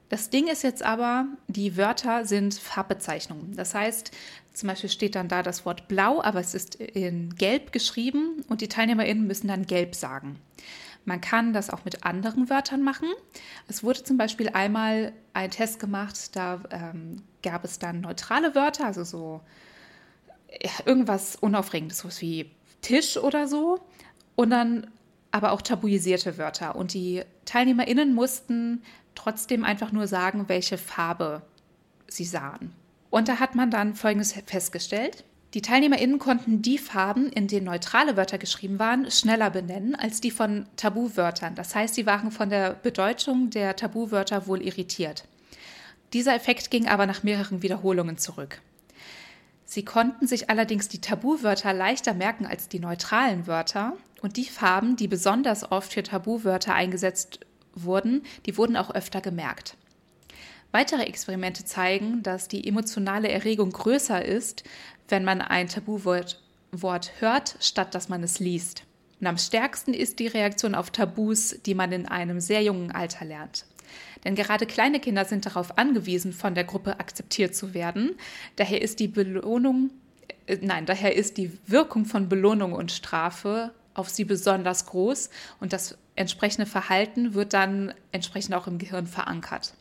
Das 0.09 0.29
Ding 0.29 0.49
ist 0.49 0.65
jetzt 0.65 0.83
aber, 0.83 1.27
die 1.47 1.77
Wörter 1.77 2.25
sind 2.25 2.55
Farbbezeichnungen. 2.55 3.55
Das 3.55 3.75
heißt, 3.75 4.11
zum 4.53 4.69
Beispiel 4.69 4.91
steht 4.91 5.15
dann 5.15 5.29
da 5.29 5.45
das 5.45 5.65
Wort 5.65 5.87
blau, 5.87 6.21
aber 6.21 6.41
es 6.41 6.55
ist 6.55 6.75
in 6.75 7.37
gelb 7.37 7.71
geschrieben 7.71 8.45
und 8.49 8.61
die 8.61 8.69
TeilnehmerInnen 8.69 9.27
müssen 9.27 9.47
dann 9.47 9.67
gelb 9.67 9.95
sagen. 9.95 10.41
Man 11.05 11.21
kann 11.21 11.53
das 11.53 11.71
auch 11.71 11.85
mit 11.85 12.05
anderen 12.05 12.51
Wörtern 12.51 12.83
machen. 12.83 13.09
Es 13.69 13.83
wurde 13.83 14.05
zum 14.05 14.17
Beispiel 14.17 14.51
einmal 14.51 15.13
ein 15.33 15.51
Test 15.51 15.81
gemacht, 15.81 16.37
da 16.37 16.61
ähm, 16.71 17.23
gab 17.43 17.65
es 17.65 17.79
dann 17.79 18.01
neutrale 18.01 18.55
Wörter, 18.55 18.87
also 18.87 19.05
so 19.05 19.41
irgendwas 20.85 21.37
Unaufregendes, 21.37 21.99
so 21.99 22.09
wie 22.21 22.51
Tisch 22.83 23.17
oder 23.17 23.47
so. 23.47 23.81
Und 24.37 24.51
dann 24.51 24.87
aber 25.33 25.53
auch 25.53 25.63
tabuisierte 25.63 26.39
Wörter. 26.39 26.77
Und 26.77 26.95
die 26.95 27.23
TeilnehmerInnen 27.45 28.15
mussten 28.15 28.83
trotzdem 29.15 29.65
einfach 29.65 29.93
nur 29.93 30.07
sagen, 30.07 30.49
welche 30.49 30.79
Farbe 30.79 31.43
sie 32.09 32.25
sahen. 32.25 32.75
Und 33.11 33.29
da 33.29 33.39
hat 33.39 33.55
man 33.55 33.71
dann 33.71 33.95
Folgendes 33.95 34.33
festgestellt. 34.47 35.25
Die 35.55 35.63
TeilnehmerInnen 35.63 36.21
konnten 36.21 36.63
die 36.63 36.79
Farben, 36.79 37.29
in 37.29 37.49
denen 37.49 37.67
neutrale 37.67 38.17
Wörter 38.17 38.39
geschrieben 38.39 38.79
waren, 38.79 39.11
schneller 39.11 39.51
benennen 39.51 39.97
als 39.97 40.21
die 40.21 40.31
von 40.31 40.67
Tabuwörtern. 40.77 41.57
Das 41.57 41.75
heißt, 41.75 41.97
sie 41.97 42.07
waren 42.07 42.31
von 42.31 42.51
der 42.51 42.75
Bedeutung 42.75 43.51
der 43.51 43.75
Tabuwörter 43.75 44.47
wohl 44.47 44.63
irritiert. 44.63 45.25
Dieser 46.13 46.35
Effekt 46.35 46.71
ging 46.71 46.87
aber 46.87 47.07
nach 47.07 47.25
mehreren 47.25 47.63
Wiederholungen 47.63 48.17
zurück. 48.17 48.61
Sie 49.65 49.85
konnten 49.85 50.27
sich 50.27 50.51
allerdings 50.51 50.89
die 50.89 51.01
Tabuwörter 51.01 51.73
leichter 51.73 52.15
merken 52.15 52.47
als 52.47 52.69
die 52.69 52.81
neutralen 52.81 53.47
Wörter 53.49 53.97
und 54.23 54.37
die 54.37 54.45
Farben, 54.45 54.97
die 54.97 55.09
besonders 55.09 55.71
oft 55.71 55.93
für 55.93 56.03
Tabuwörter 56.03 56.75
eingesetzt 56.75 57.41
wurden, 57.75 58.23
die 58.47 58.57
wurden 58.57 58.77
auch 58.77 58.93
öfter 58.93 59.21
gemerkt. 59.21 59.77
Weitere 60.73 61.03
Experimente 61.03 61.65
zeigen, 61.65 62.23
dass 62.23 62.47
die 62.47 62.67
emotionale 62.67 63.29
Erregung 63.29 63.71
größer 63.71 64.25
ist, 64.25 64.63
wenn 65.11 65.25
man 65.25 65.41
ein 65.41 65.69
Tabuwort 65.69 66.41
Wort 66.73 67.13
hört, 67.19 67.57
statt 67.61 67.95
dass 67.95 68.09
man 68.09 68.23
es 68.23 68.39
liest. 68.39 68.85
Und 69.21 69.27
am 69.27 69.39
stärksten 69.39 69.93
ist 69.93 70.19
die 70.19 70.29
Reaktion 70.29 70.75
auf 70.75 70.91
Tabus, 70.91 71.57
die 71.67 71.75
man 71.75 71.93
in 71.93 72.07
einem 72.07 72.41
sehr 72.41 72.63
jungen 72.63 72.91
Alter 72.91 73.25
lernt. 73.25 73.67
Denn 74.25 74.35
gerade 74.35 74.67
kleine 74.67 75.01
Kinder 75.01 75.25
sind 75.25 75.47
darauf 75.47 75.79
angewiesen, 75.79 76.33
von 76.33 76.55
der 76.55 76.65
Gruppe 76.65 77.01
akzeptiert 77.01 77.55
zu 77.55 77.75
werden. 77.75 78.17
Daher 78.57 78.83
ist 78.83 79.01
die 79.01 79.09
Belohnung, 79.09 79.91
äh, 80.47 80.59
nein, 80.61 80.87
daher 80.87 81.17
ist 81.17 81.39
die 81.39 81.59
Wirkung 81.67 82.05
von 82.05 82.29
Belohnung 82.29 82.73
und 82.73 82.93
Strafe 82.93 83.73
auf 83.95 84.09
sie 84.09 84.25
besonders 84.25 84.87
groß 84.87 85.31
und 85.59 85.73
das 85.73 85.99
entsprechende 86.15 86.67
Verhalten 86.67 87.35
wird 87.35 87.53
dann 87.53 87.93
entsprechend 88.13 88.55
auch 88.55 88.67
im 88.67 88.79
Gehirn 88.79 89.07
verankert. 89.07 89.75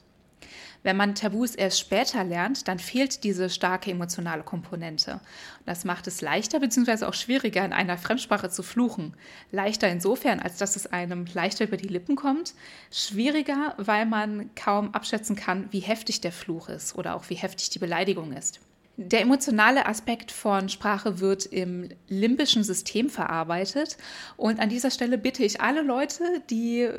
Wenn 0.84 0.96
man 0.96 1.16
Tabus 1.16 1.56
erst 1.56 1.80
später 1.80 2.24
lernt, 2.24 2.68
dann 2.68 2.80
fehlt 2.80 3.24
diese 3.24 3.50
starke 3.50 3.92
emotionale 3.92 4.44
Komponente. 4.44 5.20
Das 5.66 5.84
macht 5.84 6.08
es 6.08 6.22
leichter 6.22 6.60
bzw. 6.60 7.06
auch 7.06 7.14
schwieriger, 7.14 7.66
in 7.66 7.74
einer 7.74 7.98
Fremdsprache 7.98 8.50
zu 8.50 8.64
fluchen. 8.64 9.14
Leichter 9.52 9.90
insofern, 9.90 10.40
als 10.40 10.58
dass 10.58 10.76
es 10.76 10.88
einem 10.88 11.26
leichter 11.34 11.66
über 11.66 11.78
die 11.78 11.90
Lippen 11.90 12.16
kommt. 12.16 12.54
Schwieriger, 12.92 13.74
weil 13.78 14.06
man 14.06 14.50
kaum 14.56 14.94
abschätzen 14.94 15.36
kann, 15.36 15.68
wie 15.72 15.82
heftig 15.82 16.22
der 16.22 16.32
Fluch 16.32 16.70
ist 16.70 16.96
oder 16.98 17.16
auch 17.16 17.30
wie 17.30 17.36
heftig 17.36 17.70
die 17.70 17.80
Beleidigung 17.80 18.32
ist. 18.32 18.60
Der 19.02 19.22
emotionale 19.22 19.86
Aspekt 19.86 20.30
von 20.30 20.68
Sprache 20.68 21.22
wird 21.22 21.46
im 21.46 21.88
limbischen 22.10 22.66
System 22.66 23.10
verarbeitet. 23.10 23.96
Und 24.36 24.60
an 24.60 24.68
dieser 24.68 24.92
Stelle 24.92 25.18
bitte 25.18 25.44
ich 25.44 25.62
alle 25.62 25.82
Leute, 25.82 26.24
die 26.50 26.90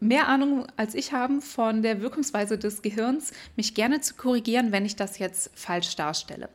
mehr 0.00 0.28
Ahnung 0.28 0.66
als 0.76 0.94
ich 0.94 1.12
haben 1.12 1.42
von 1.42 1.82
der 1.82 2.00
Wirkungsweise 2.00 2.58
des 2.58 2.82
Gehirns, 2.82 3.32
mich 3.56 3.74
gerne 3.74 4.00
zu 4.00 4.14
korrigieren, 4.14 4.72
wenn 4.72 4.86
ich 4.86 4.96
das 4.96 5.18
jetzt 5.18 5.50
falsch 5.54 5.94
darstelle. 5.96 6.48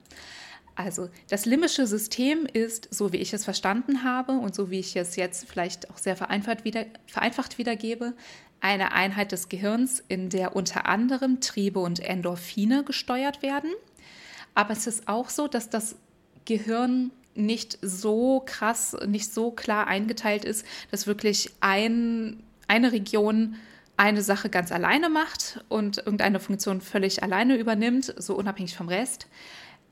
Also 0.76 1.10
das 1.30 1.46
limbische 1.46 1.88
System 1.88 2.46
ist, 2.52 2.94
so 2.94 3.14
wie 3.14 3.18
ich 3.18 3.34
es 3.34 3.46
verstanden 3.46 4.04
habe 4.04 4.34
und 4.34 4.54
so 4.54 4.70
wie 4.70 4.80
ich 4.80 4.96
es 4.98 5.16
jetzt 5.16 5.48
vielleicht 5.48 5.90
auch 5.90 5.98
sehr 5.98 6.18
vereinfacht, 6.18 6.66
wieder, 6.66 6.86
vereinfacht 7.08 7.58
wiedergebe, 7.58 8.14
eine 8.60 8.92
Einheit 8.92 9.32
des 9.32 9.48
Gehirns, 9.48 10.04
in 10.08 10.30
der 10.30 10.56
unter 10.56 10.86
anderem 10.86 11.40
Triebe 11.40 11.80
und 11.80 12.00
Endorphine 12.00 12.84
gesteuert 12.84 13.42
werden. 13.42 13.72
Aber 14.54 14.74
es 14.74 14.86
ist 14.88 15.08
auch 15.08 15.30
so, 15.30 15.48
dass 15.48 15.70
das 15.70 15.96
Gehirn 16.44 17.12
nicht 17.36 17.78
so 17.82 18.42
krass, 18.46 18.96
nicht 19.08 19.34
so 19.34 19.52
klar 19.52 19.88
eingeteilt 19.88 20.46
ist, 20.46 20.66
dass 20.92 21.08
wirklich 21.08 21.52
ein 21.60 22.42
eine 22.67 22.91
Region 22.91 23.56
eine 23.97 24.21
Sache 24.21 24.49
ganz 24.49 24.71
alleine 24.71 25.10
macht 25.10 25.63
und 25.69 25.99
irgendeine 25.99 26.39
Funktion 26.39 26.82
völlig 26.82 27.23
alleine 27.23 27.56
übernimmt, 27.56 28.13
so 28.17 28.36
unabhängig 28.36 28.75
vom 28.75 28.89
Rest. 28.89 29.28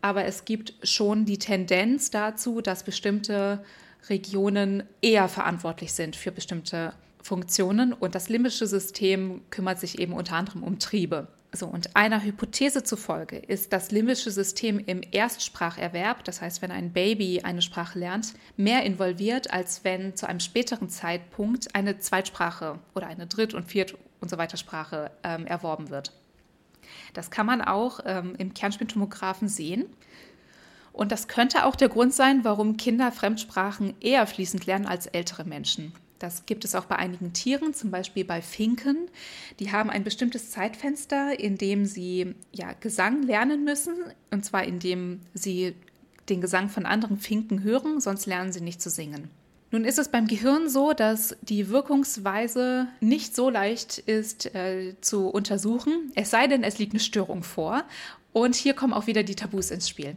Aber 0.02 0.26
es 0.26 0.44
gibt 0.44 0.74
schon 0.84 1.26
die 1.26 1.40
Tendenz 1.40 2.12
dazu, 2.12 2.60
dass 2.62 2.84
bestimmte 2.84 3.64
Regionen 4.10 4.84
eher 5.02 5.30
verantwortlich 5.30 5.94
sind 5.94 6.18
für 6.18 6.32
bestimmte 6.32 6.94
Funktionen 7.22 7.94
und 7.94 8.16
das 8.16 8.28
limbische 8.28 8.68
System 8.68 9.42
kümmert 9.50 9.80
sich 9.80 10.00
eben 10.00 10.12
unter 10.12 10.36
anderem 10.36 10.64
um 10.64 10.78
Triebe. 10.80 11.30
So, 11.56 11.68
und 11.68 11.96
einer 11.96 12.24
Hypothese 12.24 12.84
zufolge 12.84 13.38
ist 13.38 13.74
das 13.74 13.92
limbische 13.92 14.32
System 14.32 14.80
im 14.80 15.02
Erstspracherwerb, 15.12 16.24
das 16.24 16.42
heißt, 16.42 16.64
wenn 16.64 16.72
ein 16.72 16.92
Baby 16.92 17.42
eine 17.44 17.62
Sprache 17.62 18.00
lernt, 18.00 18.34
mehr 18.58 18.84
involviert, 18.84 19.54
als 19.54 19.84
wenn 19.84 20.16
zu 20.16 20.28
einem 20.28 20.40
späteren 20.40 20.90
Zeitpunkt 20.90 21.76
eine 21.76 22.00
Zweitsprache 22.00 22.80
oder 22.96 23.06
eine 23.06 23.28
Dritt- 23.28 23.54
und 23.54 23.68
Viert- 23.68 23.96
und 24.20 24.32
so 24.32 24.40
weiter 24.40 24.58
Sprache 24.58 25.12
ähm, 25.24 25.46
erworben 25.46 25.92
wird. 25.92 26.12
Das 27.14 27.30
kann 27.30 27.46
man 27.46 27.62
auch 27.62 28.00
ähm, 28.06 28.34
im 28.40 28.56
Kernspintomographen 28.56 29.48
sehen. 29.48 29.86
Und 30.92 31.12
das 31.12 31.28
könnte 31.28 31.66
auch 31.66 31.76
der 31.76 31.90
Grund 31.90 32.16
sein, 32.16 32.44
warum 32.44 32.78
Kinder 32.78 33.12
Fremdsprachen 33.12 33.94
eher 34.00 34.26
fließend 34.26 34.66
lernen 34.66 34.88
als 34.88 35.06
ältere 35.06 35.44
Menschen. 35.44 35.94
Das 36.20 36.46
gibt 36.46 36.64
es 36.64 36.76
auch 36.76 36.86
bei 36.86 36.96
einigen 36.96 37.34
Tieren, 37.34 37.74
zum 37.74 37.92
Beispiel 37.92 38.24
bei 38.24 38.42
Finken. 38.42 39.10
Die 39.60 39.72
haben 39.72 39.90
ein 39.90 40.04
bestimmtes 40.04 40.52
Zeitfenster, 40.52 41.40
in 41.40 41.58
dem 41.58 41.86
sie 41.86 42.36
ja, 42.52 42.74
Gesang 42.80 43.24
lernen 43.24 43.64
müssen, 43.64 43.96
und 44.32 44.46
zwar 44.46 44.64
indem 44.64 45.20
sie 45.34 45.76
den 46.30 46.40
Gesang 46.40 46.70
von 46.70 46.86
anderen 46.86 47.18
Finken 47.18 47.64
hören, 47.64 48.00
sonst 48.00 48.26
lernen 48.26 48.54
sie 48.54 48.62
nicht 48.62 48.82
zu 48.82 48.90
singen. 48.90 49.30
Nun 49.72 49.86
ist 49.86 49.98
es 49.98 50.10
beim 50.10 50.28
Gehirn 50.28 50.70
so, 50.70 50.94
dass 50.94 51.36
die 51.42 51.70
Wirkungsweise 51.70 52.88
nicht 53.02 53.36
so 53.36 53.50
leicht 53.50 53.98
ist 53.98 54.54
äh, 54.54 54.94
zu 55.02 55.28
untersuchen, 55.30 56.12
es 56.14 56.30
sei 56.30 56.46
denn, 56.46 56.64
es 56.64 56.78
liegt 56.78 56.94
eine 56.94 57.00
Störung 57.00 57.42
vor. 57.42 57.84
Und 58.34 58.56
hier 58.56 58.74
kommen 58.74 58.94
auch 58.94 59.08
wieder 59.08 59.24
die 59.24 59.36
Tabus 59.36 59.72
ins 59.72 59.90
Spiel. 59.90 60.16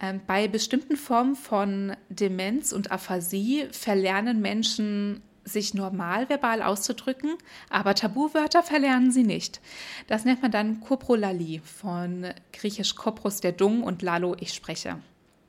Ähm, 0.00 0.20
bei 0.26 0.48
bestimmten 0.48 0.96
Formen 0.96 1.36
von 1.36 1.96
Demenz 2.08 2.72
und 2.72 2.90
Aphasie 2.90 3.66
verlernen 3.70 4.40
Menschen 4.40 5.22
sich 5.44 5.74
normal 5.74 6.28
verbal 6.28 6.62
auszudrücken, 6.62 7.34
aber 7.68 7.94
Tabuwörter 7.94 8.62
verlernen 8.62 9.12
sie 9.12 9.24
nicht. 9.24 9.60
Das 10.06 10.24
nennt 10.24 10.42
man 10.42 10.50
dann 10.50 10.80
Koprolalie, 10.80 11.60
von 11.60 12.26
griechisch 12.52 12.94
Kopros 12.94 13.40
der 13.40 13.52
Dung 13.52 13.82
und 13.82 14.02
Lalo 14.02 14.36
ich 14.40 14.54
spreche. 14.54 14.96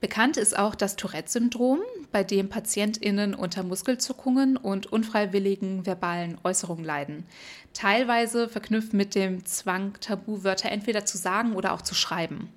Bekannt 0.02 0.38
ist 0.38 0.58
auch 0.60 0.76
das 0.76 0.98
Tourette-Syndrom, 0.98 1.80
bei 2.12 2.24
dem 2.24 2.50
PatientInnen 2.50 3.34
unter 3.34 3.64
Muskelzuckungen 3.64 4.58
und 4.58 4.86
unfreiwilligen 4.86 5.86
verbalen 5.86 6.38
Äußerungen 6.44 6.86
leiden. 6.86 7.26
Teilweise 7.74 8.48
verknüpft 8.48 8.94
mit 8.94 9.16
dem 9.16 9.46
Zwang, 9.46 9.94
Tabuwörter 10.02 10.70
entweder 10.70 11.06
zu 11.06 11.18
sagen 11.18 11.54
oder 11.54 11.74
auch 11.74 11.82
zu 11.82 11.96
schreiben. 11.96 12.50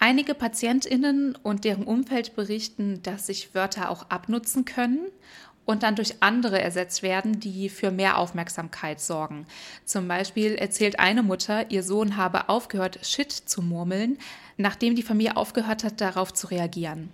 Einige 0.00 0.34
Patientinnen 0.34 1.34
und 1.42 1.64
deren 1.64 1.84
Umfeld 1.84 2.36
berichten, 2.36 3.02
dass 3.02 3.26
sich 3.26 3.54
Wörter 3.54 3.90
auch 3.90 4.10
abnutzen 4.10 4.64
können 4.64 5.08
und 5.64 5.82
dann 5.82 5.96
durch 5.96 6.22
andere 6.22 6.62
ersetzt 6.62 7.02
werden, 7.02 7.40
die 7.40 7.68
für 7.68 7.90
mehr 7.90 8.16
Aufmerksamkeit 8.16 9.00
sorgen. 9.00 9.44
Zum 9.84 10.06
Beispiel 10.06 10.54
erzählt 10.54 11.00
eine 11.00 11.22
Mutter, 11.22 11.70
ihr 11.70 11.82
Sohn 11.82 12.16
habe 12.16 12.48
aufgehört, 12.48 13.00
Shit 13.02 13.32
zu 13.32 13.60
murmeln, 13.60 14.18
nachdem 14.56 14.94
die 14.94 15.02
Familie 15.02 15.36
aufgehört 15.36 15.82
hat, 15.82 16.00
darauf 16.00 16.32
zu 16.32 16.46
reagieren. 16.46 17.10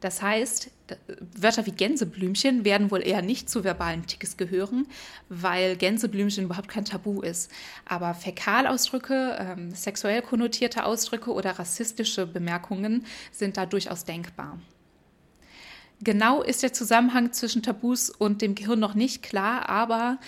Das 0.00 0.22
heißt, 0.22 0.70
Wörter 1.36 1.66
wie 1.66 1.72
Gänseblümchen 1.72 2.64
werden 2.64 2.90
wohl 2.90 3.06
eher 3.06 3.22
nicht 3.22 3.50
zu 3.50 3.64
verbalen 3.64 4.06
Ticks 4.06 4.36
gehören, 4.36 4.86
weil 5.28 5.76
Gänseblümchen 5.76 6.44
überhaupt 6.44 6.68
kein 6.68 6.84
Tabu 6.84 7.20
ist. 7.20 7.50
Aber 7.84 8.14
Fäkalausdrücke, 8.14 9.36
ähm, 9.38 9.74
sexuell 9.74 10.22
konnotierte 10.22 10.84
Ausdrücke 10.84 11.32
oder 11.32 11.58
rassistische 11.58 12.26
Bemerkungen 12.26 13.04
sind 13.30 13.56
da 13.56 13.66
durchaus 13.66 14.04
denkbar. 14.04 14.58
Genau 16.02 16.42
ist 16.42 16.62
der 16.62 16.72
Zusammenhang 16.72 17.32
zwischen 17.32 17.62
Tabus 17.62 18.08
und 18.08 18.40
dem 18.40 18.54
Gehirn 18.54 18.80
noch 18.80 18.94
nicht 18.94 19.22
klar, 19.22 19.68
aber 19.68 20.18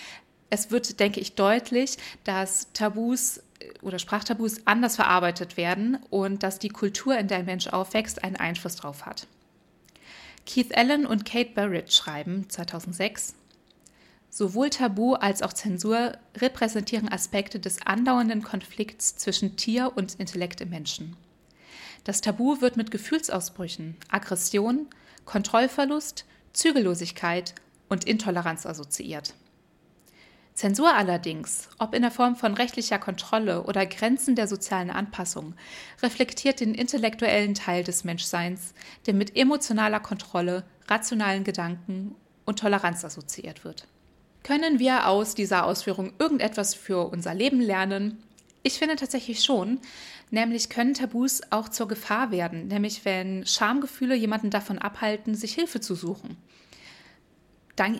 es 0.50 0.70
wird, 0.70 1.00
denke 1.00 1.18
ich, 1.18 1.34
deutlich, 1.34 1.96
dass 2.24 2.70
Tabus 2.74 3.38
äh, 3.38 3.42
oder 3.80 3.98
Sprachtabus 3.98 4.66
anders 4.66 4.96
verarbeitet 4.96 5.56
werden 5.56 5.98
und 6.10 6.42
dass 6.42 6.58
die 6.58 6.68
Kultur, 6.68 7.16
in 7.16 7.26
der 7.26 7.38
ein 7.38 7.46
Mensch 7.46 7.68
aufwächst, 7.68 8.22
einen 8.22 8.36
Einfluss 8.36 8.76
darauf 8.76 9.06
hat. 9.06 9.26
Keith 10.46 10.76
Allen 10.76 11.06
und 11.06 11.24
Kate 11.24 11.50
Barrett 11.54 11.92
schreiben 11.92 12.48
2006, 12.48 13.34
Sowohl 14.34 14.70
Tabu 14.70 15.12
als 15.12 15.42
auch 15.42 15.52
Zensur 15.52 16.16
repräsentieren 16.38 17.10
Aspekte 17.10 17.60
des 17.60 17.86
andauernden 17.86 18.42
Konflikts 18.42 19.14
zwischen 19.16 19.56
Tier 19.56 19.92
und 19.94 20.14
Intellekt 20.14 20.62
im 20.62 20.70
Menschen. 20.70 21.16
Das 22.04 22.22
Tabu 22.22 22.62
wird 22.62 22.78
mit 22.78 22.90
Gefühlsausbrüchen, 22.90 23.98
Aggression, 24.08 24.88
Kontrollverlust, 25.26 26.24
Zügellosigkeit 26.54 27.54
und 27.90 28.04
Intoleranz 28.04 28.64
assoziiert. 28.64 29.34
Zensur 30.54 30.94
allerdings, 30.94 31.68
ob 31.78 31.94
in 31.94 32.02
der 32.02 32.10
Form 32.10 32.36
von 32.36 32.54
rechtlicher 32.54 32.98
Kontrolle 32.98 33.62
oder 33.64 33.86
Grenzen 33.86 34.36
der 34.36 34.46
sozialen 34.46 34.90
Anpassung, 34.90 35.54
reflektiert 36.02 36.60
den 36.60 36.74
intellektuellen 36.74 37.54
Teil 37.54 37.84
des 37.84 38.04
Menschseins, 38.04 38.74
der 39.06 39.14
mit 39.14 39.34
emotionaler 39.34 40.00
Kontrolle, 40.00 40.64
rationalen 40.88 41.44
Gedanken 41.44 42.14
und 42.44 42.58
Toleranz 42.58 43.04
assoziiert 43.04 43.64
wird. 43.64 43.88
Können 44.42 44.78
wir 44.78 45.08
aus 45.08 45.34
dieser 45.34 45.64
Ausführung 45.64 46.12
irgendetwas 46.18 46.74
für 46.74 47.08
unser 47.08 47.32
Leben 47.32 47.60
lernen? 47.60 48.22
Ich 48.62 48.78
finde 48.78 48.96
tatsächlich 48.96 49.42
schon, 49.42 49.80
nämlich 50.30 50.68
können 50.68 50.94
Tabus 50.94 51.40
auch 51.50 51.68
zur 51.68 51.88
Gefahr 51.88 52.30
werden, 52.30 52.68
nämlich 52.68 53.04
wenn 53.04 53.46
Schamgefühle 53.46 54.14
jemanden 54.14 54.50
davon 54.50 54.78
abhalten, 54.78 55.34
sich 55.34 55.54
Hilfe 55.54 55.80
zu 55.80 55.94
suchen. 55.94 56.36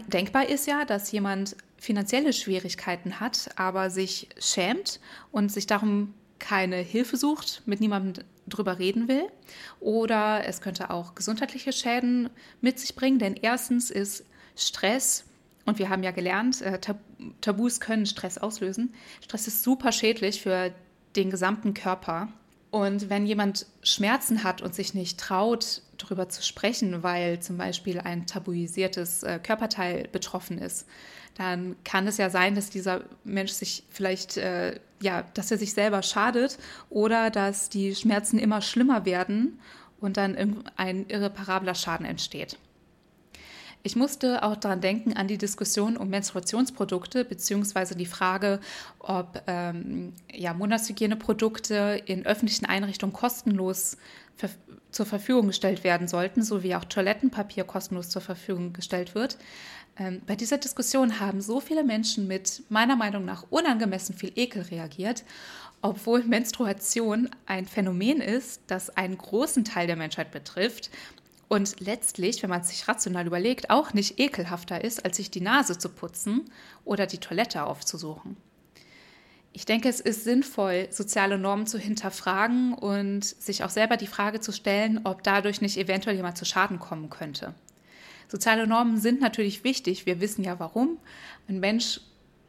Denkbar 0.09 0.49
ist 0.49 0.66
ja, 0.66 0.85
dass 0.85 1.12
jemand 1.12 1.57
finanzielle 1.79 2.33
Schwierigkeiten 2.33 3.21
hat, 3.21 3.51
aber 3.57 3.90
sich 3.90 4.29
schämt 4.38 5.01
und 5.31 5.51
sich 5.51 5.66
darum 5.66 6.14
keine 6.38 6.77
Hilfe 6.77 7.16
sucht, 7.16 7.62
mit 7.66 7.81
niemandem 7.81 8.25
drüber 8.47 8.79
reden 8.79 9.09
will. 9.09 9.25
Oder 9.81 10.47
es 10.47 10.61
könnte 10.61 10.90
auch 10.90 11.14
gesundheitliche 11.14 11.73
Schäden 11.73 12.31
mit 12.61 12.79
sich 12.79 12.95
bringen, 12.95 13.18
denn 13.18 13.35
erstens 13.35 13.90
ist 13.90 14.25
Stress, 14.57 15.25
und 15.64 15.79
wir 15.79 15.88
haben 15.88 16.03
ja 16.03 16.11
gelernt, 16.11 16.61
äh, 16.62 16.79
Tabus 17.40 17.81
können 17.81 18.07
Stress 18.07 18.38
auslösen. 18.38 18.92
Stress 19.23 19.47
ist 19.47 19.62
super 19.62 19.92
schädlich 19.92 20.42
für 20.42 20.73
den 21.14 21.31
gesamten 21.31 21.73
Körper. 21.73 22.29
Und 22.71 23.11
wenn 23.11 23.27
jemand 23.27 23.66
Schmerzen 23.83 24.45
hat 24.45 24.62
und 24.62 24.75
sich 24.75 24.95
nicht 24.95 25.21
traut, 25.21 25.83
darüber 26.03 26.29
zu 26.29 26.43
sprechen, 26.43 27.03
weil 27.03 27.41
zum 27.41 27.57
Beispiel 27.57 28.01
ein 28.01 28.27
tabuisiertes 28.27 29.23
äh, 29.23 29.38
Körperteil 29.43 30.09
betroffen 30.11 30.59
ist, 30.59 30.87
dann 31.35 31.77
kann 31.85 32.07
es 32.07 32.19
ja 32.19 32.29
sein, 32.31 32.55
dass 32.55 32.71
dieser 32.71 33.05
Mensch 33.25 33.53
sich 33.53 33.85
vielleicht, 33.88 34.37
äh, 34.37 34.79
ja, 35.01 35.23
dass 35.35 35.51
er 35.51 35.59
sich 35.59 35.73
selber 35.73 36.03
schadet 36.03 36.59
oder 36.91 37.31
dass 37.31 37.69
die 37.69 37.95
Schmerzen 37.95 38.38
immer 38.38 38.61
schlimmer 38.61 39.05
werden 39.05 39.59
und 40.01 40.17
dann 40.17 40.65
ein 40.77 41.07
irreparabler 41.09 41.75
Schaden 41.75 42.05
entsteht. 42.05 42.59
Ich 43.85 43.97
musste 43.97 44.45
auch 44.45 44.57
daran 44.57 44.81
denken, 44.81 45.14
an 45.14 45.27
die 45.27 45.38
Diskussion 45.38 45.97
um 45.97 46.09
Menstruationsprodukte, 46.09 47.25
beziehungsweise 47.25 47.97
die 47.97 48.07
Frage, 48.07 48.61
ob 49.01 49.42
ähm, 49.49 50.12
ja, 50.33 50.55
Monatshygieneprodukte 50.55 52.01
in 52.07 52.25
öffentlichen 52.25 52.66
Einrichtungen 52.66 53.12
kostenlos 53.12 53.97
ver 54.37 54.51
zur 54.92 55.07
Verfügung 55.07 55.47
gestellt 55.47 55.85
werden 55.85 56.07
sollten, 56.07 56.42
sowie 56.42 56.75
auch 56.75 56.85
Toilettenpapier 56.85 57.64
kostenlos 57.64 58.11
zur 58.11 58.21
Verfügung 58.21 58.75
gestellt 58.75 59.14
wird. 59.14 59.38
Ähm, 59.97 60.21
bei 60.27 60.37
dieser 60.37 60.59
Diskussion 60.59 61.18
haben 61.18 61.40
so 61.40 61.61
viele 61.61 61.83
Menschen 61.83 62.29
mit 62.29 62.62
meiner 62.68 62.95
Meinung 62.95 63.25
nach 63.25 63.47
unangemessen 63.49 64.14
viel 64.14 64.33
Ekel 64.37 64.62
reagiert, 64.64 65.25
obwohl 65.81 66.25
Menstruation 66.25 67.31
ein 67.47 67.64
Phänomen 67.64 68.21
ist, 68.21 68.61
das 68.66 68.90
einen 68.90 69.16
großen 69.16 69.64
Teil 69.64 69.87
der 69.87 69.97
Menschheit 69.97 70.31
betrifft 70.31 70.90
und 71.53 71.81
letztlich, 71.81 72.43
wenn 72.43 72.49
man 72.49 72.62
es 72.62 72.71
sich 72.71 72.88
rational 72.88 73.27
überlegt, 73.27 73.69
auch 73.69 73.93
nicht 73.93 74.19
ekelhafter 74.19 74.83
ist, 74.83 75.05
als 75.05 75.19
sich 75.19 75.31
die 75.31 75.43
Nase 75.43 75.77
zu 75.77 75.91
putzen 75.91 76.51
oder 76.87 77.05
die 77.05 77.19
Toilette 77.19 77.65
aufzusuchen. 77.65 78.38
Ich 79.53 79.67
denke, 79.67 79.91
es 79.91 80.01
ist 80.01 80.25
sinnvoll, 80.25 80.88
soziale 80.88 81.37
Normen 81.37 81.67
zu 81.67 81.79
hinterfragen 81.79 82.73
und 82.73 83.23
sich 83.23 83.65
auch 83.65 83.69
selber 83.69 83.99
die 83.99 84.07
Frage 84.07 84.41
zu 84.41 84.51
stellen, 84.51 85.03
ob 85.05 85.25
dadurch 85.25 85.61
nicht 85.61 85.77
eventuell 85.77 86.17
jemand 86.17 86.38
zu 86.38 86.47
Schaden 86.47 86.79
kommen 86.79 87.11
könnte. 87.11 87.53
Soziale 88.29 88.67
Normen 88.67 88.99
sind 88.99 89.21
natürlich 89.21 89.62
wichtig. 89.62 90.07
Wir 90.07 90.23
wissen 90.23 90.43
ja 90.43 90.59
warum. 90.59 90.97
Ein 91.49 91.61
Mensch 91.61 92.01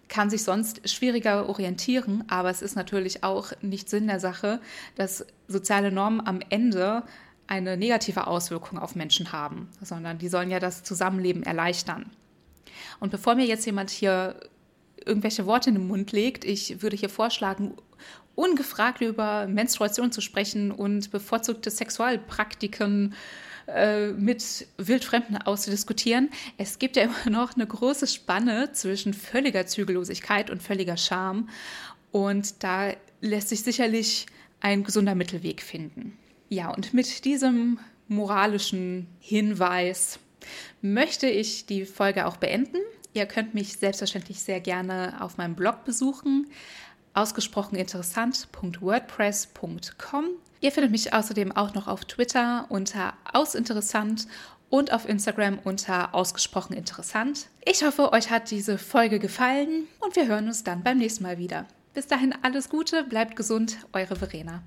kann 0.08 0.30
sich 0.30 0.44
sonst 0.44 0.90
schwieriger 0.90 1.50
orientieren, 1.50 2.24
aber 2.30 2.50
es 2.50 2.62
ist 2.62 2.78
natürlich 2.78 3.22
auch 3.22 3.52
nicht 3.62 3.90
Sinn 3.90 4.08
der 4.08 4.22
Sache, 4.22 4.62
dass 4.96 5.26
soziale 5.50 5.92
Normen 5.92 6.26
am 6.26 6.40
Ende 6.50 7.04
eine 7.48 7.78
negative 7.78 8.28
Auswirkung 8.28 8.80
auf 8.80 8.96
Menschen 8.96 9.32
haben, 9.32 9.70
sondern 9.82 10.18
die 10.18 10.30
sollen 10.30 10.50
ja 10.50 10.60
das 10.60 10.84
Zusammenleben 10.84 11.44
erleichtern. 11.44 12.10
Und 13.00 13.12
bevor 13.12 13.36
mir 13.36 13.46
jetzt 13.46 13.66
jemand 13.66 13.90
hier 13.90 14.40
irgendwelche 15.06 15.46
Worte 15.46 15.70
in 15.70 15.76
den 15.76 15.88
Mund 15.88 16.12
legt, 16.12 16.46
ich 16.46 16.82
würde 16.82 16.96
hier 16.96 17.10
vorschlagen, 17.10 17.74
ungefragt 18.36 19.02
über 19.02 19.48
Menstruation 19.48 20.12
zu 20.12 20.22
sprechen 20.22 20.72
und 20.72 21.12
bevorzugte 21.12 21.70
Sexualpraktiken 21.70 23.14
äh, 23.68 24.08
mit 24.12 24.68
Wildfremden 24.78 25.38
auszudiskutieren. 25.38 26.30
Es 26.58 26.80
gibt 26.80 26.96
ja 26.96 27.04
immer 27.04 27.30
noch 27.30 27.56
eine 27.56 27.68
große 27.68 28.08
Spanne 28.08 28.72
zwischen 28.74 29.14
völliger 29.14 29.68
Zügellosigkeit 29.68 30.50
und 30.50 30.64
völliger 30.64 30.98
Scham. 30.98 31.50
Und 32.12 32.64
da 32.64 32.94
lässt 33.22 33.50
sich 33.50 33.64
sicherlich 33.64 34.26
ein 34.60 34.84
gesunder 34.84 35.16
Mittelweg 35.16 35.62
finden. 35.62 36.18
Ja, 36.54 36.70
und 36.70 36.94
mit 36.94 37.26
diesem 37.26 37.80
moralischen 38.08 39.08
Hinweis 39.20 40.20
möchte 40.84 41.26
ich 41.26 41.66
die 41.66 41.84
Folge 41.84 42.28
auch 42.28 42.38
beenden. 42.38 42.78
Ihr 43.16 43.26
könnt 43.26 43.56
mich 43.56 43.78
selbstverständlich 43.78 44.44
sehr 44.44 44.60
gerne 44.60 45.18
auf 45.20 45.38
meinem 45.38 45.56
Blog 45.56 45.84
besuchen, 45.84 46.46
ausgesprochen 47.16 47.76
interessant.wordpress.com. 47.76 50.26
Ihr 50.62 50.72
findet 50.72 50.92
mich 50.92 51.12
außerdem 51.12 51.54
auch 51.54 51.74
noch 51.74 51.88
auf 51.88 52.06
Twitter 52.06 52.68
unter 52.70 53.16
ausinteressant 53.34 54.28
und 54.70 54.94
auf 54.94 55.10
Instagram 55.10 55.58
unter 55.58 56.14
ausgesprochen 56.14 56.74
interessant. 56.74 57.48
Ich 57.66 57.84
hoffe, 57.84 58.14
euch 58.14 58.30
hat 58.30 58.52
diese 58.52 58.78
Folge 58.78 59.18
gefallen 59.18 59.88
und 60.02 60.16
wir 60.16 60.28
hören 60.28 60.46
uns 60.46 60.64
dann 60.64 60.84
beim 60.84 61.00
nächsten 61.00 61.24
Mal 61.24 61.40
wieder. 61.40 61.66
Bis 61.96 62.06
dahin 62.06 62.36
alles 62.44 62.70
Gute, 62.70 63.04
bleibt 63.04 63.36
gesund, 63.36 63.78
eure 63.92 64.16
Verena. 64.16 64.62